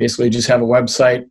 basically, 0.00 0.30
just 0.30 0.48
have 0.48 0.62
a 0.62 0.64
website, 0.64 1.28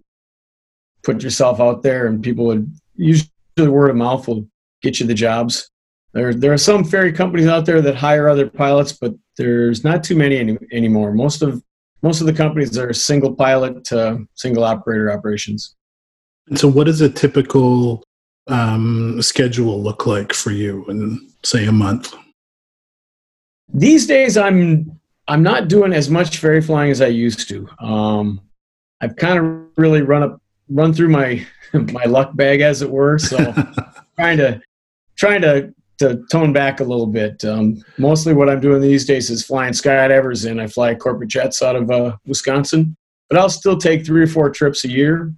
put 1.03 1.23
yourself 1.23 1.59
out 1.59 1.83
there, 1.83 2.07
and 2.07 2.23
people 2.23 2.45
would 2.45 2.71
usually 2.95 3.31
word 3.57 3.89
of 3.89 3.97
mouth 3.97 4.27
will 4.27 4.47
get 4.81 4.99
you 4.99 5.07
the 5.07 5.13
jobs. 5.13 5.69
There, 6.13 6.33
there 6.33 6.53
are 6.53 6.57
some 6.57 6.83
ferry 6.83 7.11
companies 7.11 7.47
out 7.47 7.65
there 7.65 7.81
that 7.81 7.95
hire 7.95 8.29
other 8.29 8.47
pilots, 8.47 8.93
but 8.93 9.13
there's 9.37 9.83
not 9.83 10.03
too 10.03 10.15
many 10.15 10.37
any, 10.37 10.57
anymore. 10.71 11.13
Most 11.13 11.41
of 11.41 11.61
most 12.01 12.21
of 12.21 12.27
the 12.27 12.33
companies 12.33 12.77
are 12.77 12.93
single 12.93 13.35
pilot, 13.35 13.91
uh, 13.91 14.17
single 14.35 14.63
operator 14.63 15.11
operations. 15.11 15.75
And 16.47 16.57
so, 16.57 16.67
what 16.67 16.85
does 16.85 17.01
a 17.01 17.09
typical 17.09 18.03
um, 18.47 19.21
schedule 19.21 19.81
look 19.81 20.05
like 20.05 20.31
for 20.31 20.51
you 20.51 20.85
in, 20.85 21.29
say, 21.43 21.65
a 21.65 21.71
month? 21.71 22.13
These 23.73 24.07
days, 24.07 24.37
I'm 24.37 24.99
I'm 25.27 25.43
not 25.43 25.67
doing 25.67 25.93
as 25.93 26.09
much 26.09 26.37
ferry 26.37 26.61
flying 26.61 26.91
as 26.91 27.01
I 27.01 27.07
used 27.07 27.47
to. 27.49 27.67
Um, 27.79 28.41
I've 29.01 29.15
kind 29.15 29.39
of 29.39 29.67
really 29.77 30.01
run 30.01 30.23
up 30.23 30.41
run 30.69 30.93
through 30.93 31.09
my 31.09 31.45
my 31.73 32.05
luck 32.05 32.35
bag, 32.35 32.61
as 32.61 32.81
it 32.81 32.89
were. 32.89 33.17
So, 33.17 33.37
trying 34.17 34.37
to 34.37 34.61
trying 35.17 35.41
to 35.41 35.73
to 35.99 36.23
tone 36.31 36.53
back 36.53 36.79
a 36.79 36.83
little 36.83 37.07
bit. 37.07 37.43
Um, 37.43 37.83
mostly, 37.97 38.33
what 38.33 38.49
I'm 38.49 38.59
doing 38.59 38.81
these 38.81 39.05
days 39.05 39.29
is 39.29 39.45
flying 39.45 39.73
skydivers, 39.73 40.49
and 40.49 40.61
I 40.61 40.67
fly 40.67 40.95
corporate 40.95 41.29
jets 41.29 41.61
out 41.61 41.75
of 41.75 41.91
uh, 41.91 42.15
Wisconsin. 42.25 42.95
But 43.29 43.37
I'll 43.37 43.49
still 43.49 43.77
take 43.77 44.05
three 44.05 44.23
or 44.23 44.27
four 44.27 44.49
trips 44.49 44.85
a 44.85 44.89
year. 44.89 45.31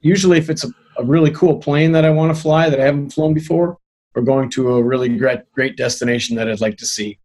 Usually, 0.00 0.38
if 0.38 0.50
it's 0.50 0.64
a, 0.64 0.68
a 0.98 1.04
really 1.04 1.30
cool 1.30 1.58
plane 1.58 1.92
that 1.92 2.04
I 2.04 2.10
want 2.10 2.34
to 2.34 2.40
fly 2.40 2.70
that 2.70 2.78
I 2.78 2.84
haven't 2.84 3.10
flown 3.10 3.34
before, 3.34 3.78
or 4.14 4.22
going 4.22 4.50
to 4.50 4.76
a 4.76 4.82
really 4.82 5.08
great 5.16 5.50
great 5.52 5.76
destination 5.76 6.36
that 6.36 6.48
I'd 6.48 6.60
like 6.60 6.76
to 6.78 6.86
see. 6.86 7.18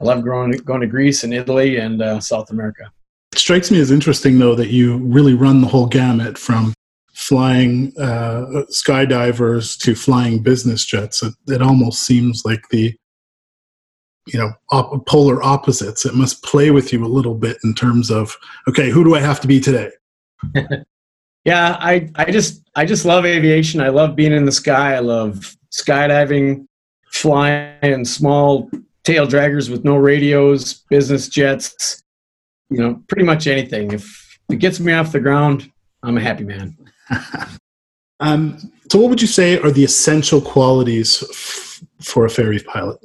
I 0.00 0.04
love 0.04 0.24
going 0.24 0.52
going 0.52 0.80
to 0.80 0.86
Greece 0.86 1.24
and 1.24 1.32
Italy 1.32 1.76
and 1.76 2.02
uh, 2.02 2.20
South 2.20 2.50
America. 2.50 2.90
It 3.32 3.38
strikes 3.38 3.70
me 3.70 3.80
as 3.80 3.90
interesting, 3.90 4.38
though, 4.38 4.54
that 4.54 4.70
you 4.70 4.98
really 4.98 5.34
run 5.34 5.60
the 5.60 5.68
whole 5.68 5.86
gamut 5.86 6.38
from 6.38 6.74
flying 7.12 7.92
uh, 7.98 8.64
skydivers 8.70 9.78
to 9.80 9.94
flying 9.94 10.42
business 10.42 10.84
jets. 10.84 11.22
It, 11.22 11.34
it 11.48 11.62
almost 11.62 12.02
seems 12.02 12.42
like 12.44 12.68
the 12.70 12.94
you 14.26 14.38
know 14.38 14.52
op- 14.70 15.06
polar 15.06 15.42
opposites. 15.42 16.04
It 16.04 16.14
must 16.14 16.42
play 16.42 16.70
with 16.70 16.92
you 16.92 17.04
a 17.04 17.06
little 17.06 17.34
bit 17.34 17.56
in 17.64 17.74
terms 17.74 18.10
of 18.10 18.36
okay, 18.68 18.90
who 18.90 19.04
do 19.04 19.14
I 19.14 19.20
have 19.20 19.40
to 19.40 19.48
be 19.48 19.60
today? 19.60 19.90
yeah, 21.44 21.76
I 21.80 22.10
I 22.16 22.30
just 22.30 22.62
I 22.74 22.84
just 22.84 23.04
love 23.04 23.24
aviation. 23.24 23.80
I 23.80 23.88
love 23.88 24.16
being 24.16 24.32
in 24.32 24.44
the 24.44 24.52
sky. 24.52 24.94
I 24.94 25.00
love 25.00 25.56
skydiving, 25.72 26.66
flying 27.12 28.04
small 28.04 28.70
tail 29.04 29.26
draggers 29.26 29.70
with 29.70 29.84
no 29.84 29.96
radios, 29.96 30.82
business 30.90 31.28
jets. 31.28 32.02
You 32.70 32.78
know, 32.78 33.02
pretty 33.08 33.24
much 33.24 33.46
anything. 33.46 33.92
If 33.92 34.38
it 34.50 34.56
gets 34.56 34.80
me 34.80 34.92
off 34.92 35.12
the 35.12 35.20
ground, 35.20 35.70
I'm 36.02 36.16
a 36.16 36.20
happy 36.20 36.44
man. 36.44 36.76
um, 38.20 38.58
so, 38.90 39.00
what 39.00 39.10
would 39.10 39.22
you 39.22 39.28
say 39.28 39.58
are 39.58 39.70
the 39.70 39.84
essential 39.84 40.40
qualities 40.40 41.22
f- 41.22 41.82
for 42.00 42.24
a 42.24 42.30
ferry 42.30 42.60
pilot? 42.60 42.98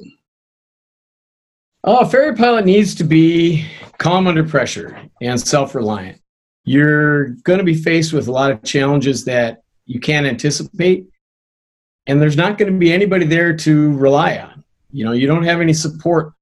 Oh, 1.84 1.98
a 1.98 2.08
ferry 2.08 2.36
pilot 2.36 2.64
needs 2.64 2.94
to 2.96 3.04
be 3.04 3.66
calm 3.98 4.28
under 4.28 4.44
pressure 4.44 5.00
and 5.20 5.40
self 5.40 5.74
reliant. 5.74 6.20
You're 6.64 7.30
going 7.42 7.58
to 7.58 7.64
be 7.64 7.74
faced 7.74 8.12
with 8.12 8.28
a 8.28 8.32
lot 8.32 8.52
of 8.52 8.62
challenges 8.62 9.24
that 9.24 9.62
you 9.86 9.98
can't 9.98 10.26
anticipate, 10.26 11.06
and 12.06 12.22
there's 12.22 12.36
not 12.36 12.56
going 12.56 12.72
to 12.72 12.78
be 12.78 12.92
anybody 12.92 13.26
there 13.26 13.56
to 13.56 13.96
rely 13.96 14.38
on. 14.38 14.62
You 14.92 15.04
know, 15.04 15.12
you 15.12 15.26
don't 15.26 15.42
have 15.42 15.60
any 15.60 15.72
support. 15.72 16.34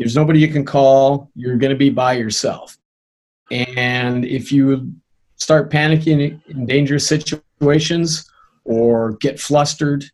There's 0.00 0.16
nobody 0.16 0.40
you 0.40 0.48
can 0.48 0.64
call. 0.64 1.30
You're 1.34 1.58
going 1.58 1.72
to 1.72 1.76
be 1.76 1.90
by 1.90 2.14
yourself. 2.14 2.78
And 3.50 4.24
if 4.24 4.50
you 4.50 4.94
start 5.36 5.70
panicking 5.70 6.40
in 6.48 6.64
dangerous 6.64 7.06
situations 7.06 8.26
or 8.64 9.12
get 9.18 9.38
flustered, 9.38 10.06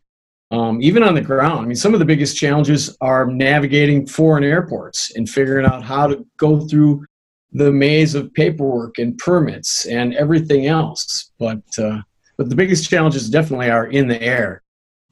um, 0.51 0.81
even 0.81 1.03
on 1.03 1.15
the 1.15 1.21
ground. 1.21 1.59
I 1.59 1.65
mean, 1.67 1.77
some 1.77 1.93
of 1.93 1.99
the 1.99 2.05
biggest 2.05 2.35
challenges 2.35 2.97
are 2.99 3.27
navigating 3.27 4.05
foreign 4.05 4.43
airports 4.43 5.15
and 5.15 5.29
figuring 5.29 5.65
out 5.65 5.83
how 5.83 6.07
to 6.07 6.25
go 6.35 6.59
through 6.67 7.05
the 7.53 7.71
maze 7.71 8.13
of 8.13 8.33
paperwork 8.33 8.97
and 8.97 9.17
permits 9.17 9.85
and 9.85 10.13
everything 10.15 10.67
else. 10.67 11.31
But 11.39 11.63
uh, 11.77 12.01
but 12.35 12.49
the 12.49 12.55
biggest 12.55 12.89
challenges 12.89 13.29
definitely 13.29 13.69
are 13.69 13.87
in 13.87 14.09
the 14.09 14.21
air. 14.21 14.63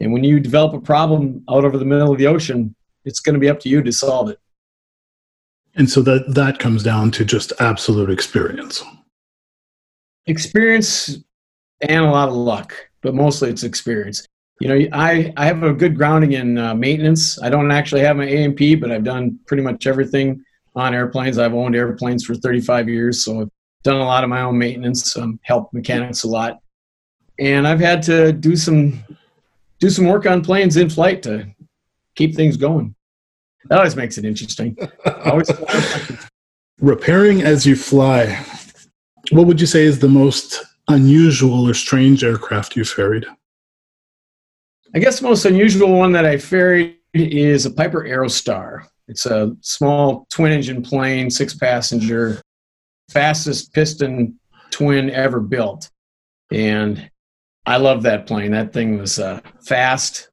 And 0.01 0.11
when 0.11 0.25
you 0.25 0.41
develop 0.41 0.73
a 0.73 0.81
problem 0.81 1.45
out 1.49 1.63
over 1.63 1.77
the 1.77 1.85
middle 1.85 2.11
of 2.11 2.17
the 2.17 2.27
ocean, 2.27 2.75
it's 3.05 3.21
going 3.21 3.35
to 3.35 3.39
be 3.39 3.49
up 3.49 3.61
to 3.61 3.69
you 3.69 3.81
to 3.81 3.91
solve 3.93 4.29
it. 4.29 4.39
And 5.75 5.89
so 5.89 6.01
that 6.03 6.33
that 6.33 6.59
comes 6.59 6.83
down 6.83 7.11
to 7.11 7.25
just 7.25 7.51
absolute 7.59 8.09
experience 8.09 8.83
experience 10.27 11.17
and 11.81 12.05
a 12.05 12.09
lot 12.09 12.29
of 12.29 12.35
luck, 12.35 12.73
but 13.01 13.13
mostly 13.13 13.49
it's 13.49 13.63
experience. 13.63 14.25
You 14.61 14.69
know, 14.69 14.87
I, 14.93 15.33
I 15.35 15.45
have 15.45 15.63
a 15.63 15.73
good 15.73 15.95
grounding 15.97 16.33
in 16.33 16.57
uh, 16.57 16.73
maintenance. 16.73 17.41
I 17.41 17.49
don't 17.49 17.71
actually 17.71 18.01
have 18.01 18.15
my 18.15 18.25
A&P, 18.25 18.75
but 18.75 18.91
I've 18.91 19.03
done 19.03 19.37
pretty 19.47 19.63
much 19.63 19.85
everything 19.85 20.41
on 20.75 20.93
airplanes. 20.93 21.37
I've 21.37 21.53
owned 21.53 21.75
airplanes 21.75 22.23
for 22.23 22.35
35 22.35 22.87
years, 22.87 23.23
so 23.23 23.41
I've 23.41 23.49
done 23.83 23.97
a 23.97 24.05
lot 24.05 24.23
of 24.23 24.29
my 24.29 24.41
own 24.41 24.57
maintenance, 24.57 25.17
um, 25.17 25.39
helped 25.43 25.73
mechanics 25.73 26.23
a 26.23 26.29
lot, 26.29 26.59
and 27.37 27.67
I've 27.67 27.81
had 27.81 28.01
to 28.03 28.31
do 28.31 28.55
some 28.55 29.03
do 29.79 29.89
some 29.89 30.05
work 30.07 30.25
on 30.25 30.41
planes 30.41 30.77
in 30.77 30.89
flight 30.89 31.21
to 31.23 31.47
keep 32.15 32.33
things 32.33 32.55
going. 32.55 32.95
That 33.69 33.77
always 33.77 33.95
makes 33.95 34.17
it 34.17 34.25
interesting. 34.25 34.77
always 35.25 35.51
repairing 36.79 37.41
as 37.41 37.65
you 37.65 37.75
fly 37.75 38.45
what 39.31 39.47
would 39.47 39.59
you 39.59 39.67
say 39.67 39.83
is 39.83 39.99
the 39.99 40.07
most 40.07 40.63
unusual 40.87 41.67
or 41.67 41.73
strange 41.73 42.23
aircraft 42.23 42.75
you've 42.75 42.89
ferried? 42.89 43.25
I 44.93 44.99
guess 44.99 45.19
the 45.19 45.27
most 45.27 45.45
unusual 45.45 45.97
one 45.97 46.11
that 46.13 46.25
I 46.25 46.37
ferried 46.37 46.97
is 47.13 47.65
a 47.65 47.71
Piper 47.71 48.03
Aerostar. 48.03 48.85
It's 49.07 49.25
a 49.25 49.55
small 49.61 50.25
twin 50.29 50.51
engine 50.51 50.81
plane, 50.81 51.29
six 51.29 51.53
passenger, 51.53 52.41
fastest 53.09 53.73
piston 53.73 54.39
twin 54.71 55.09
ever 55.09 55.39
built. 55.39 55.89
And 56.51 57.09
I 57.65 57.77
love 57.77 58.03
that 58.03 58.27
plane. 58.27 58.51
That 58.51 58.73
thing 58.73 58.97
was 58.97 59.19
uh, 59.19 59.41
fast 59.65 60.29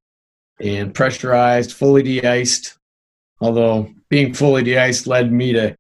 and 0.61 0.95
pressurized, 0.95 1.73
fully 1.73 2.03
de 2.03 2.27
iced. 2.27 2.79
Although 3.43 3.91
being 4.09 4.33
fully 4.33 4.63
de 4.63 4.79
iced 4.79 5.09
led 5.09 5.33
me 5.33 5.53
to 5.53 5.77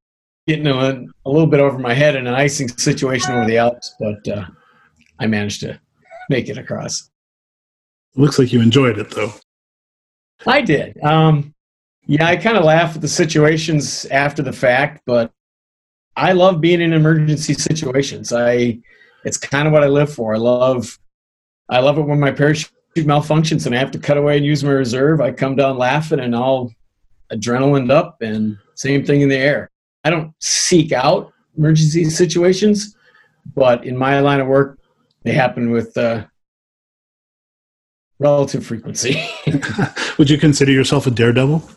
getting 0.48 0.66
a, 0.66 1.04
a 1.24 1.30
little 1.30 1.46
bit 1.46 1.60
over 1.60 1.78
my 1.78 1.94
head 1.94 2.16
in 2.16 2.26
an 2.26 2.34
icing 2.34 2.68
situation 2.68 3.32
over 3.32 3.46
the 3.46 3.56
Alps, 3.56 3.94
but 4.00 4.26
uh, 4.28 4.46
I 5.20 5.26
managed 5.28 5.60
to 5.60 5.80
make 6.28 6.48
it 6.48 6.58
across. 6.58 7.08
Looks 8.16 8.38
like 8.38 8.52
you 8.52 8.60
enjoyed 8.60 8.98
it, 8.98 9.10
though. 9.10 9.32
I 10.44 10.60
did. 10.60 11.00
Um, 11.04 11.54
yeah, 12.06 12.26
I 12.26 12.36
kind 12.36 12.56
of 12.56 12.64
laugh 12.64 12.96
at 12.96 13.00
the 13.00 13.08
situations 13.08 14.06
after 14.06 14.42
the 14.42 14.52
fact, 14.52 15.02
but 15.06 15.30
I 16.16 16.32
love 16.32 16.60
being 16.60 16.80
in 16.80 16.92
emergency 16.92 17.54
situations. 17.54 18.32
I 18.32 18.80
it's 19.24 19.36
kind 19.36 19.68
of 19.68 19.72
what 19.72 19.84
I 19.84 19.86
live 19.86 20.12
for. 20.12 20.34
I 20.34 20.38
love 20.38 20.98
I 21.68 21.78
love 21.78 21.96
it 21.98 22.02
when 22.02 22.18
my 22.18 22.32
parachute 22.32 22.72
malfunctions 22.96 23.66
and 23.66 23.74
I 23.74 23.78
have 23.78 23.92
to 23.92 24.00
cut 24.00 24.16
away 24.16 24.36
and 24.36 24.44
use 24.44 24.64
my 24.64 24.72
reserve. 24.72 25.20
I 25.20 25.30
come 25.30 25.54
down 25.54 25.78
laughing 25.78 26.18
and 26.18 26.34
all 26.34 26.72
adrenaline 27.32 27.90
up, 27.90 28.20
and 28.20 28.56
same 28.74 29.04
thing 29.04 29.20
in 29.22 29.28
the 29.28 29.36
air. 29.36 29.70
I 30.04 30.10
don't 30.10 30.32
seek 30.40 30.92
out 30.92 31.32
emergency 31.56 32.08
situations, 32.10 32.96
but 33.54 33.84
in 33.84 33.96
my 33.96 34.20
line 34.20 34.40
of 34.40 34.46
work, 34.46 34.78
they 35.22 35.32
happen 35.32 35.70
with 35.70 35.96
uh, 35.96 36.24
relative 38.18 38.64
frequency. 38.64 39.22
Would 40.18 40.30
you 40.30 40.38
consider 40.38 40.72
yourself 40.72 41.06
a 41.06 41.10
daredevil? 41.10 41.68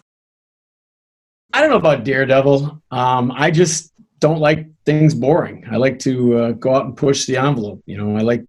I 1.53 1.61
don't 1.61 1.69
know 1.69 1.77
about 1.77 2.03
daredevil. 2.03 2.81
Um, 2.91 3.31
I 3.31 3.51
just 3.51 3.93
don't 4.19 4.39
like 4.39 4.67
things 4.85 5.13
boring. 5.13 5.65
I 5.71 5.77
like 5.77 5.99
to 5.99 6.37
uh, 6.37 6.51
go 6.51 6.75
out 6.75 6.85
and 6.85 6.97
push 6.97 7.25
the 7.25 7.37
envelope. 7.37 7.81
You 7.85 7.97
know, 7.97 8.17
I 8.17 8.21
like 8.21 8.43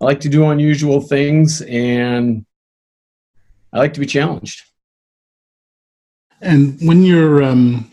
I 0.00 0.04
like 0.04 0.20
to 0.20 0.28
do 0.28 0.48
unusual 0.48 1.00
things, 1.00 1.60
and 1.62 2.44
I 3.72 3.78
like 3.78 3.94
to 3.94 4.00
be 4.00 4.06
challenged. 4.06 4.62
And 6.40 6.78
when 6.80 7.02
you're 7.02 7.42
um, 7.42 7.90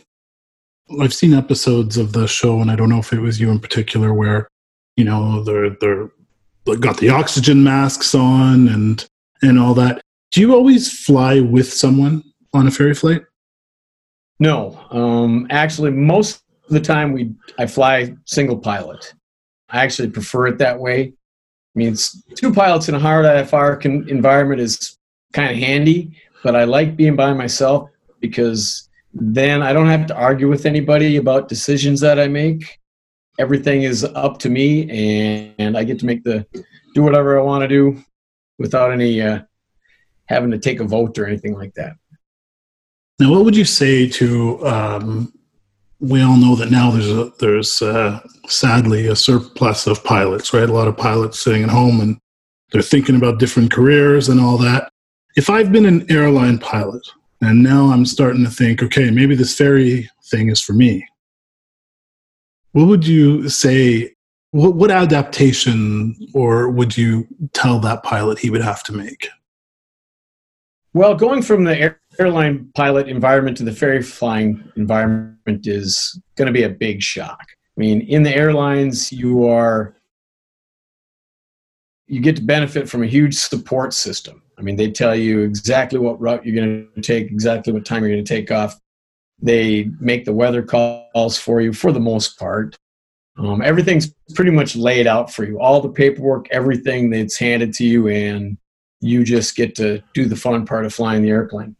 I've 1.01 1.13
seen 1.13 1.33
episodes 1.33 1.97
of 1.97 2.13
the 2.13 2.27
show, 2.27 2.61
and 2.61 2.69
I 2.69 2.75
don't 2.75 2.89
know 2.89 2.99
if 2.99 3.11
it 3.11 3.19
was 3.19 3.39
you 3.39 3.49
in 3.49 3.59
particular, 3.59 4.13
where 4.13 4.47
you 4.95 5.03
know 5.03 5.43
they're 5.43 5.71
they're 5.81 6.09
got 6.77 6.97
the 6.97 7.09
oxygen 7.09 7.63
masks 7.63 8.13
on 8.13 8.67
and 8.67 9.05
and 9.41 9.59
all 9.59 9.73
that. 9.75 10.01
Do 10.31 10.41
you 10.41 10.53
always 10.53 10.91
fly 10.91 11.39
with 11.39 11.71
someone 11.71 12.23
on 12.53 12.67
a 12.67 12.71
ferry 12.71 12.93
flight? 12.93 13.23
No, 14.39 14.79
um, 14.91 15.47
actually, 15.49 15.91
most 15.91 16.43
of 16.65 16.69
the 16.69 16.81
time 16.81 17.13
we 17.13 17.33
I 17.57 17.65
fly 17.65 18.15
single 18.25 18.57
pilot. 18.57 19.13
I 19.69 19.83
actually 19.83 20.09
prefer 20.11 20.47
it 20.47 20.59
that 20.59 20.79
way. 20.79 21.13
I 21.75 21.79
mean, 21.79 21.95
two 22.35 22.53
pilots 22.53 22.87
in 22.89 22.95
a 22.95 22.99
hard 22.99 23.25
IFR 23.25 24.07
environment 24.07 24.61
is 24.61 24.97
kind 25.33 25.51
of 25.51 25.57
handy, 25.57 26.15
but 26.43 26.55
I 26.55 26.63
like 26.63 26.95
being 26.95 27.15
by 27.15 27.33
myself 27.33 27.89
because 28.27 28.89
then 29.13 29.61
I 29.61 29.71
don't 29.73 29.87
have 29.87 30.07
to 30.07 30.15
argue 30.15 30.49
with 30.49 30.65
anybody 30.65 31.17
about 31.17 31.47
decisions 31.47 31.99
that 32.01 32.19
I 32.19 32.27
make. 32.27 32.79
Everything 33.39 33.83
is 33.83 34.03
up 34.03 34.39
to 34.39 34.49
me, 34.49 34.89
and, 34.89 35.55
and 35.59 35.77
I 35.77 35.83
get 35.83 35.99
to 35.99 36.05
make 36.05 36.23
the 36.23 36.45
do 36.93 37.03
whatever 37.03 37.39
I 37.39 37.43
want 37.43 37.61
to 37.63 37.67
do 37.67 38.01
without 38.57 38.91
any 38.91 39.21
uh, 39.21 39.39
having 40.25 40.51
to 40.51 40.57
take 40.57 40.79
a 40.79 40.85
vote 40.85 41.17
or 41.17 41.27
anything 41.27 41.53
like 41.53 41.73
that. 41.75 41.93
Now, 43.19 43.31
what 43.31 43.45
would 43.45 43.55
you 43.55 43.65
say 43.65 44.07
to? 44.09 44.65
Um, 44.65 45.33
we 45.99 46.21
all 46.21 46.37
know 46.37 46.55
that 46.55 46.71
now 46.71 46.91
there's 46.91 47.09
a, 47.09 47.31
there's 47.39 47.81
uh, 47.81 48.19
sadly 48.47 49.07
a 49.07 49.15
surplus 49.15 49.87
of 49.87 50.03
pilots, 50.03 50.53
right? 50.53 50.69
A 50.69 50.73
lot 50.73 50.89
of 50.89 50.97
pilots 50.97 51.39
sitting 51.39 51.63
at 51.63 51.69
home 51.69 52.01
and 52.01 52.19
they're 52.71 52.81
thinking 52.81 53.15
about 53.15 53.39
different 53.39 53.71
careers 53.71 54.27
and 54.27 54.39
all 54.39 54.57
that. 54.57 54.91
If 55.37 55.49
I've 55.49 55.71
been 55.71 55.85
an 55.85 56.05
airline 56.11 56.59
pilot 56.59 57.01
and 57.41 57.63
now 57.63 57.91
I'm 57.91 58.05
starting 58.05 58.43
to 58.43 58.49
think, 58.49 58.81
okay, 58.81 59.11
maybe 59.11 59.35
this 59.35 59.55
ferry 59.55 60.09
thing 60.25 60.49
is 60.49 60.61
for 60.61 60.73
me. 60.73 61.05
What 62.71 62.87
would 62.87 63.07
you 63.07 63.49
say? 63.49 64.13
What, 64.51 64.75
what 64.75 64.91
adaptation 64.91 66.15
or 66.33 66.69
would 66.69 66.97
you 66.97 67.27
tell 67.53 67.79
that 67.79 68.03
pilot 68.03 68.39
he 68.39 68.49
would 68.49 68.61
have 68.61 68.83
to 68.83 68.93
make? 68.93 69.27
Well, 70.93 71.13
going 71.13 71.41
from 71.41 71.65
the 71.65 71.77
air, 71.77 71.99
airline 72.19 72.71
pilot 72.73 73.09
environment 73.09 73.57
to 73.57 73.63
the 73.63 73.73
ferry 73.73 74.01
flying 74.01 74.63
environment 74.77 75.67
is 75.67 76.17
going 76.35 76.47
to 76.47 76.53
be 76.53 76.63
a 76.63 76.69
big 76.69 77.01
shock. 77.01 77.41
I 77.77 77.79
mean, 77.79 78.01
in 78.01 78.23
the 78.23 78.33
airlines, 78.33 79.11
you 79.11 79.47
are 79.47 79.97
you 82.07 82.21
get 82.21 82.35
to 82.37 82.41
benefit 82.41 82.87
from 82.87 83.03
a 83.03 83.07
huge 83.07 83.35
support 83.35 83.93
system. 83.93 84.41
I 84.57 84.61
mean, 84.61 84.75
they 84.75 84.91
tell 84.91 85.15
you 85.15 85.41
exactly 85.41 85.99
what 85.99 86.19
route 86.19 86.45
you're 86.45 86.55
going 86.55 86.87
to 86.95 87.01
take, 87.01 87.27
exactly 87.27 87.73
what 87.73 87.85
time 87.85 88.03
you're 88.03 88.11
going 88.11 88.23
to 88.23 88.33
take 88.33 88.51
off. 88.51 88.79
They 89.41 89.89
make 89.99 90.25
the 90.25 90.33
weather 90.33 90.63
calls 90.63 91.37
for 91.37 91.61
you 91.61 91.73
for 91.73 91.91
the 91.91 91.99
most 91.99 92.39
part. 92.39 92.77
Um, 93.37 93.61
everything's 93.61 94.13
pretty 94.33 94.51
much 94.51 94.77
laid 94.77 95.07
out 95.07 95.31
for 95.31 95.43
you. 95.43 95.59
All 95.59 95.81
the 95.81 95.89
paperwork, 95.89 96.47
everything 96.51 97.09
that's 97.09 97.37
handed 97.37 97.73
to 97.73 97.85
you, 97.85 98.07
and 98.07 98.57
you 99.01 99.25
just 99.25 99.57
get 99.57 99.75
to 99.75 100.01
do 100.13 100.25
the 100.25 100.37
fun 100.37 100.65
part 100.65 100.85
of 100.85 100.93
flying 100.93 101.21
the 101.21 101.29
airplane. 101.29 101.75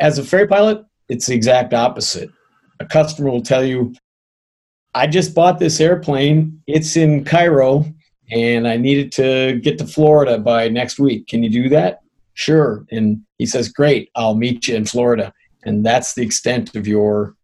As 0.00 0.18
a 0.18 0.24
ferry 0.24 0.48
pilot, 0.48 0.84
it's 1.08 1.26
the 1.26 1.34
exact 1.34 1.74
opposite. 1.74 2.30
A 2.80 2.86
customer 2.86 3.30
will 3.30 3.42
tell 3.42 3.64
you, 3.64 3.94
I 4.94 5.06
just 5.06 5.34
bought 5.34 5.60
this 5.60 5.80
airplane. 5.80 6.60
It's 6.66 6.96
in 6.96 7.24
Cairo 7.24 7.86
and 8.30 8.66
I 8.68 8.76
needed 8.76 9.12
to 9.12 9.60
get 9.60 9.78
to 9.78 9.86
Florida 9.86 10.38
by 10.38 10.68
next 10.68 10.98
week. 10.98 11.26
Can 11.26 11.42
you 11.42 11.50
do 11.50 11.68
that? 11.70 12.00
Sure. 12.34 12.84
And 12.90 13.22
he 13.38 13.46
says, 13.46 13.68
Great, 13.68 14.10
I'll 14.14 14.34
meet 14.34 14.68
you 14.68 14.76
in 14.76 14.84
Florida. 14.84 15.32
And 15.64 15.84
that's 15.84 16.14
the 16.14 16.22
extent 16.22 16.74
of 16.76 16.86
your 16.86 17.36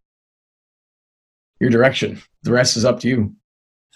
your 1.61 1.71
direction. 1.71 2.23
The 2.43 2.53
rest 2.53 2.77
is 2.77 2.85
up 2.85 3.01
to 3.01 3.09
you. 3.09 3.35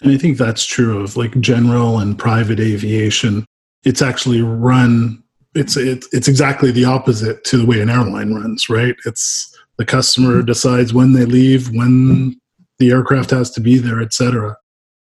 And 0.01 0.11
I 0.11 0.17
think 0.17 0.37
that's 0.37 0.65
true 0.65 1.01
of 1.01 1.15
like 1.15 1.39
general 1.41 1.99
and 1.99 2.17
private 2.17 2.59
aviation. 2.59 3.45
It's 3.83 4.01
actually 4.01 4.41
run 4.41 5.23
it's 5.53 5.75
it's 5.75 6.07
it's 6.13 6.27
exactly 6.27 6.71
the 6.71 6.85
opposite 6.85 7.43
to 7.45 7.57
the 7.57 7.65
way 7.65 7.81
an 7.81 7.89
airline 7.89 8.33
runs, 8.33 8.69
right? 8.69 8.95
It's 9.05 9.57
the 9.77 9.85
customer 9.85 10.37
mm-hmm. 10.37 10.45
decides 10.45 10.93
when 10.93 11.13
they 11.13 11.25
leave, 11.25 11.69
when 11.73 12.39
the 12.79 12.91
aircraft 12.91 13.31
has 13.31 13.51
to 13.51 13.61
be 13.61 13.77
there, 13.77 14.01
etc. 14.01 14.57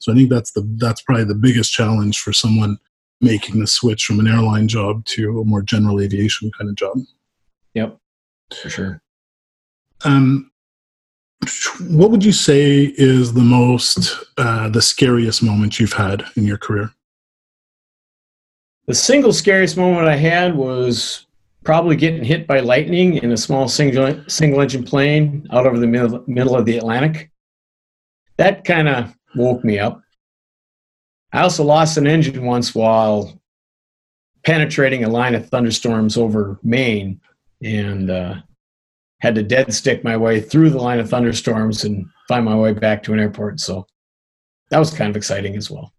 So 0.01 0.11
I 0.11 0.15
think 0.15 0.29
that's 0.29 0.51
the 0.51 0.67
that's 0.77 1.01
probably 1.01 1.25
the 1.25 1.35
biggest 1.35 1.71
challenge 1.71 2.19
for 2.19 2.33
someone 2.33 2.77
making 3.21 3.59
the 3.59 3.67
switch 3.67 4.05
from 4.05 4.19
an 4.19 4.27
airline 4.27 4.67
job 4.67 5.05
to 5.05 5.39
a 5.39 5.45
more 5.45 5.61
general 5.61 6.01
aviation 6.01 6.51
kind 6.57 6.69
of 6.69 6.75
job. 6.75 6.97
Yep, 7.75 7.97
for 8.61 8.69
sure. 8.69 9.01
Um, 10.03 10.51
what 11.87 12.09
would 12.09 12.25
you 12.25 12.31
say 12.31 12.93
is 12.97 13.33
the 13.33 13.41
most 13.41 14.23
uh, 14.37 14.69
the 14.69 14.81
scariest 14.81 15.43
moment 15.43 15.79
you've 15.79 15.93
had 15.93 16.25
in 16.35 16.45
your 16.45 16.57
career? 16.57 16.91
The 18.87 18.95
single 18.95 19.33
scariest 19.33 19.77
moment 19.77 20.07
I 20.07 20.15
had 20.15 20.55
was 20.55 21.27
probably 21.63 21.95
getting 21.95 22.23
hit 22.23 22.47
by 22.47 22.59
lightning 22.59 23.17
in 23.17 23.31
a 23.31 23.37
small 23.37 23.67
single 23.67 24.19
single 24.27 24.61
engine 24.61 24.83
plane 24.83 25.47
out 25.51 25.67
over 25.67 25.77
the 25.77 25.85
middle, 25.85 26.23
middle 26.25 26.55
of 26.55 26.65
the 26.65 26.77
Atlantic 26.77 27.31
that 28.41 28.63
kind 28.63 28.87
of 28.87 29.15
woke 29.35 29.63
me 29.63 29.79
up. 29.79 30.01
I 31.33 31.41
also 31.41 31.63
lost 31.63 31.97
an 31.97 32.07
engine 32.07 32.45
once 32.45 32.75
while 32.75 33.39
penetrating 34.43 35.03
a 35.03 35.09
line 35.09 35.35
of 35.35 35.47
thunderstorms 35.47 36.17
over 36.17 36.59
Maine 36.63 37.21
and 37.63 38.09
uh, 38.09 38.35
had 39.19 39.35
to 39.35 39.43
dead 39.43 39.73
stick 39.73 40.03
my 40.03 40.17
way 40.17 40.41
through 40.41 40.71
the 40.71 40.81
line 40.81 40.99
of 40.99 41.09
thunderstorms 41.09 41.83
and 41.83 42.05
find 42.27 42.43
my 42.43 42.55
way 42.55 42.73
back 42.73 43.03
to 43.03 43.13
an 43.13 43.19
airport. 43.19 43.59
So 43.59 43.85
that 44.69 44.79
was 44.79 44.93
kind 44.93 45.09
of 45.09 45.15
exciting 45.15 45.55
as 45.55 45.69
well. 45.69 45.93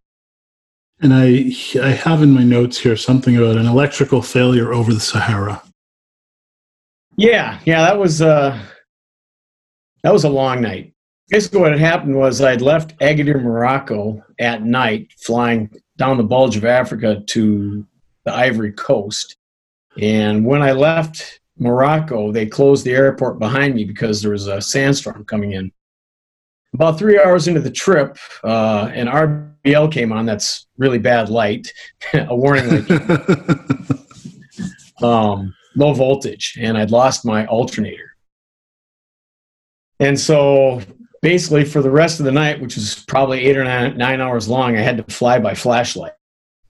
And 1.01 1.13
I, 1.15 1.53
I 1.83 1.91
have 1.91 2.23
in 2.23 2.31
my 2.31 2.45
notes 2.45 2.79
here 2.79 2.97
something 2.97 3.37
about 3.37 3.57
an 3.57 3.67
electrical 3.67 4.23
failure 4.23 4.73
over 4.73 4.93
the 4.93 5.01
Sahara. 5.01 5.63
Yeah, 7.17 7.59
yeah, 7.65 7.83
that 7.83 7.99
was 7.99 8.23
uh, 8.23 8.59
that 10.03 10.13
was 10.13 10.25
a 10.25 10.31
long 10.31 10.63
night 10.63 10.92
basically 11.33 11.61
what 11.61 11.73
had 11.73 11.81
happened 11.81 12.15
was 12.15 12.43
I'd 12.43 12.61
left 12.61 12.97
Agadir, 12.99 13.43
Morocco 13.43 14.23
at 14.39 14.63
night, 14.65 15.11
flying 15.17 15.71
down 15.97 16.19
the 16.19 16.23
bulge 16.23 16.59
of 16.59 16.67
Africa 16.67 17.23
to 17.29 17.87
the 18.25 18.35
Ivory 18.35 18.73
Coast. 18.73 19.37
And 19.99 20.45
when 20.45 20.61
I 20.61 20.73
left 20.73 21.41
Morocco, 21.59 22.33
they 22.33 22.45
closed 22.45 22.85
the 22.85 22.93
airport 22.93 23.39
behind 23.39 23.75
me 23.75 23.85
because 23.87 24.21
there 24.21 24.33
was 24.33 24.47
a 24.47 24.61
sandstorm 24.61 25.25
coming 25.25 25.53
in. 25.53 25.73
About 26.75 26.99
three 26.99 27.19
hours 27.19 27.49
into 27.49 27.61
the 27.61 27.71
trip, 27.71 28.19
uh, 28.45 28.91
an 28.93 29.07
RBL 29.07 29.91
came 29.91 30.13
on. 30.13 30.27
That's 30.27 30.67
really 30.77 30.99
bad 30.99 31.31
light, 31.31 31.73
a 32.13 32.37
warning 32.37 32.69
light. 32.69 32.91
um, 35.03 35.55
low 35.77 35.95
voltage, 35.95 36.59
and 36.61 36.77
I'd 36.77 36.91
lost 36.91 37.25
my 37.25 37.47
alternator. 37.47 38.17
And 39.99 40.19
so 40.19 40.83
basically 41.23 41.65
for 41.65 41.81
the 41.81 41.91
rest 41.91 42.19
of 42.19 42.27
the 42.27 42.33
night, 42.33 42.61
which 42.61 42.75
was 42.75 43.05
probably 43.07 43.47
eight 43.47 43.57
or 43.57 43.65
nine, 43.65 43.97
nine 43.97 44.21
hours 44.21 44.49
long, 44.49 44.77
I 44.77 44.81
had 44.81 44.99
to 44.99 45.15
fly 45.15 45.39
by 45.39 45.55
flashlight, 45.55 46.13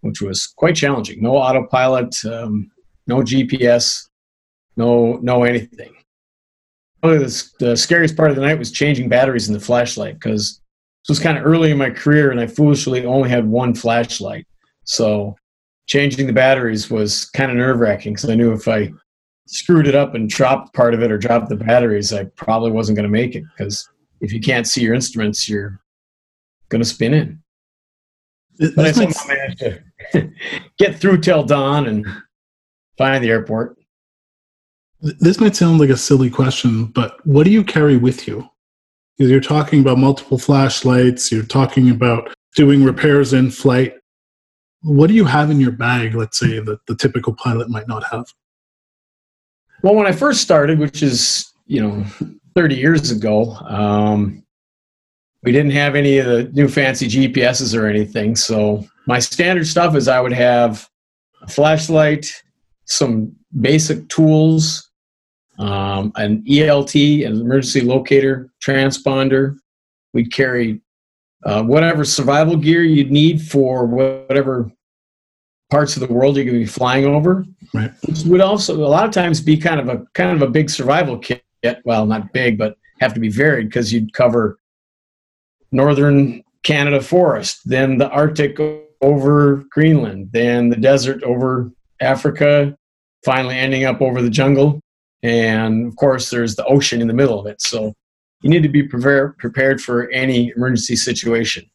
which 0.03 0.21
was 0.21 0.47
quite 0.47 0.77
challenging. 0.77 1.23
No 1.23 1.37
autopilot, 1.37 2.15
um, 2.27 2.71
no 3.07 3.17
GPS, 3.17 4.09
no 4.77 5.15
no 5.23 5.43
anything. 5.45 5.95
Probably 7.01 7.19
the, 7.19 7.51
the 7.59 7.77
scariest 7.77 8.17
part 8.17 8.31
of 8.31 8.37
the 8.37 8.43
night 8.43 8.59
was 8.59 8.71
changing 8.71 9.09
batteries 9.09 9.49
in 9.49 9.55
the 9.55 9.61
flashlight 9.61 10.15
because 10.15 10.61
this 11.03 11.09
was 11.09 11.19
kind 11.19 11.37
of 11.37 11.45
early 11.45 11.73
in 11.73 11.79
my 11.79 11.91
career 11.91 12.31
and 12.31 12.39
I 12.39 12.47
foolishly 12.47 13.05
only 13.05 13.29
had 13.29 13.49
one 13.49 13.75
flashlight. 13.75 14.47
So 14.85 15.35
changing 15.87 16.29
the 16.29 16.33
batteries 16.33 16.91
was 16.91 17.25
kind 17.31 17.51
of 17.51 17.57
nerve 17.57 17.81
wracking 17.81 18.15
because 18.15 18.31
I 18.31 18.37
knew 18.37 18.53
if 18.53 18.69
I 18.69 18.93
screwed 19.47 19.89
it 19.89 19.97
up 19.97 20.15
and 20.15 20.29
dropped 20.29 20.75
part 20.75 20.95
of 20.95 21.03
it 21.03 21.11
or 21.11 21.19
dropped 21.19 21.49
the 21.49 21.57
batteries, 21.57 22.13
I 22.13 22.25
probably 22.37 22.71
wasn't 22.71 22.97
going 22.97 23.09
to 23.09 23.11
make 23.11 23.35
it 23.35 23.43
because 23.57 23.89
if 24.23 24.33
you 24.33 24.41
can't 24.41 24.67
see 24.67 24.81
your 24.81 24.95
instruments, 24.95 25.49
you're 25.49 25.81
going 26.69 26.81
to 26.81 26.89
spin 26.89 27.13
in. 27.13 27.43
but 28.59 28.87
I 28.87 28.93
somehow 28.93 29.27
managed 29.27 29.59
to 29.59 30.31
get 30.79 30.97
through 30.97 31.19
till 31.19 31.43
dawn 31.43 31.87
and 31.87 32.07
find 32.97 33.23
the 33.23 33.31
airport. 33.31 33.77
This 35.01 35.41
might 35.41 35.57
sound 35.57 35.81
like 35.81 35.91
a 35.91 35.97
silly 35.97 36.31
question, 36.31 36.87
but 36.87 37.25
what 37.27 37.45
do 37.45 37.51
you 37.51 37.65
carry 37.65 37.97
with 37.97 38.29
you? 38.29 38.49
Because 39.19 39.31
you're 39.31 39.41
talking 39.41 39.81
about 39.81 39.99
multiple 39.99 40.39
flashlights, 40.39 41.33
you're 41.33 41.43
talking 41.43 41.91
about 41.91 42.33
doing 42.55 42.85
repairs 42.85 43.33
in 43.33 43.51
flight. 43.51 43.95
What 44.83 45.09
do 45.09 45.15
you 45.15 45.25
have 45.25 45.51
in 45.51 45.61
your 45.61 45.73
bag, 45.73 46.15
let's 46.15 46.39
say, 46.39 46.61
that 46.61 46.79
the 46.87 46.95
typical 46.95 47.35
pilot 47.35 47.69
might 47.69 47.89
not 47.89 48.05
have? 48.13 48.27
Well, 49.83 49.97
when 49.97 50.07
I 50.07 50.13
first 50.13 50.41
started, 50.41 50.79
which 50.79 51.03
is, 51.03 51.53
you 51.67 51.83
know, 51.83 52.05
30 52.55 52.75
years 52.75 53.11
ago. 53.11 53.53
Um, 53.67 54.43
we 55.43 55.53
didn't 55.53 55.73
have 55.73 55.95
any 55.95 56.19
of 56.19 56.27
the 56.27 56.45
new 56.53 56.69
fancy 56.69 57.09
GPSs 57.09 57.77
or 57.79 57.87
anything. 57.87 58.37
So 58.37 58.87
my 59.07 59.19
standard 59.19 59.67
stuff 59.67 59.97
is 59.97 60.09
I 60.09 60.21
would 60.21 60.33
have 60.33 60.89
a 61.43 61.49
flashlight, 61.49 62.33
some 62.85 63.35
basic 63.61 64.09
tools, 64.09 64.91
um, 65.59 66.13
an 66.17 66.45
ELT, 66.49 67.27
an 67.27 67.41
emergency 67.41 67.81
locator 67.81 68.51
transponder. 68.65 69.57
We'd 70.13 70.33
carry 70.33 70.81
uh, 71.45 71.63
whatever 71.65 72.05
survival 72.05 72.57
gear 72.57 72.83
you'd 72.83 73.11
need 73.11 73.43
for 73.43 73.87
whatever 73.87 74.71
parts 75.71 75.97
of 75.97 76.07
the 76.07 76.13
world 76.13 76.37
you're 76.37 76.45
going 76.45 76.59
to 76.59 76.61
be 76.61 76.67
flying 76.67 77.05
over. 77.05 77.45
Right. 77.73 77.91
Which 78.07 78.23
would 78.25 78.41
also 78.41 78.77
a 78.77 78.87
lot 78.87 79.07
of 79.07 79.11
times 79.11 79.41
be 79.41 79.57
kind 79.57 79.81
of 79.81 79.89
a 79.89 80.05
kind 80.15 80.31
of 80.31 80.47
a 80.47 80.51
big 80.51 80.71
survival 80.71 81.19
kit. 81.19 81.43
Well, 81.85 82.07
not 82.07 82.33
big, 82.33 82.59
but 82.59 82.77
have 83.01 83.15
to 83.15 83.21
be 83.21 83.29
varied 83.29 83.69
because 83.69 83.93
you'd 83.93 84.13
cover 84.13 84.59
northern 85.71 86.43
Canada 86.63 87.01
forest, 87.01 87.61
then 87.65 87.99
the 87.99 88.09
Arctic 88.11 88.59
over 89.01 89.65
Greenland, 89.71 90.31
then 90.33 90.69
the 90.69 90.77
desert 90.77 91.23
over 91.25 91.71
Africa, 92.01 92.77
finally 93.25 93.57
ending 93.57 93.85
up 93.85 94.01
over 94.01 94.23
the 94.23 94.31
jungle. 94.31 94.81
And 95.23 95.87
of 95.87 95.97
course, 95.97 96.31
there's 96.31 96.57
the 96.57 96.65
ocean 96.67 97.01
in 97.01 97.09
the 97.09 97.15
middle 97.15 97.41
of 97.41 97.47
it. 97.47 97.61
So 97.61 97.95
you 98.43 98.51
need 98.51 98.63
to 98.63 98.69
be 98.69 98.83
prepare, 98.83 99.35
prepared 99.39 99.81
for 99.81 100.11
any 100.11 100.53
emergency 100.57 100.97
situation. 100.97 101.69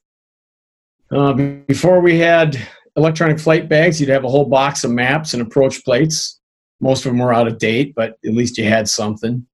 Uh, 1.12 1.34
before 1.67 2.02
we 2.02 2.19
had 2.19 2.58
electronic 2.97 3.39
flight 3.39 3.69
bags, 3.69 4.00
you'd 4.00 4.10
have 4.10 4.26
a 4.26 4.30
whole 4.30 4.45
box 4.45 4.84
of 4.84 4.91
maps 4.91 5.34
and 5.34 5.41
approach 5.41 5.84
plates. 5.86 6.39
Most 6.82 7.06
of 7.06 7.12
them 7.12 7.19
were 7.19 7.34
out 7.34 7.47
of 7.47 7.58
date, 7.58 7.93
but 7.95 8.17
at 8.26 8.34
least 8.34 8.58
you 8.58 8.65
had 8.65 8.89
something. 8.89 9.45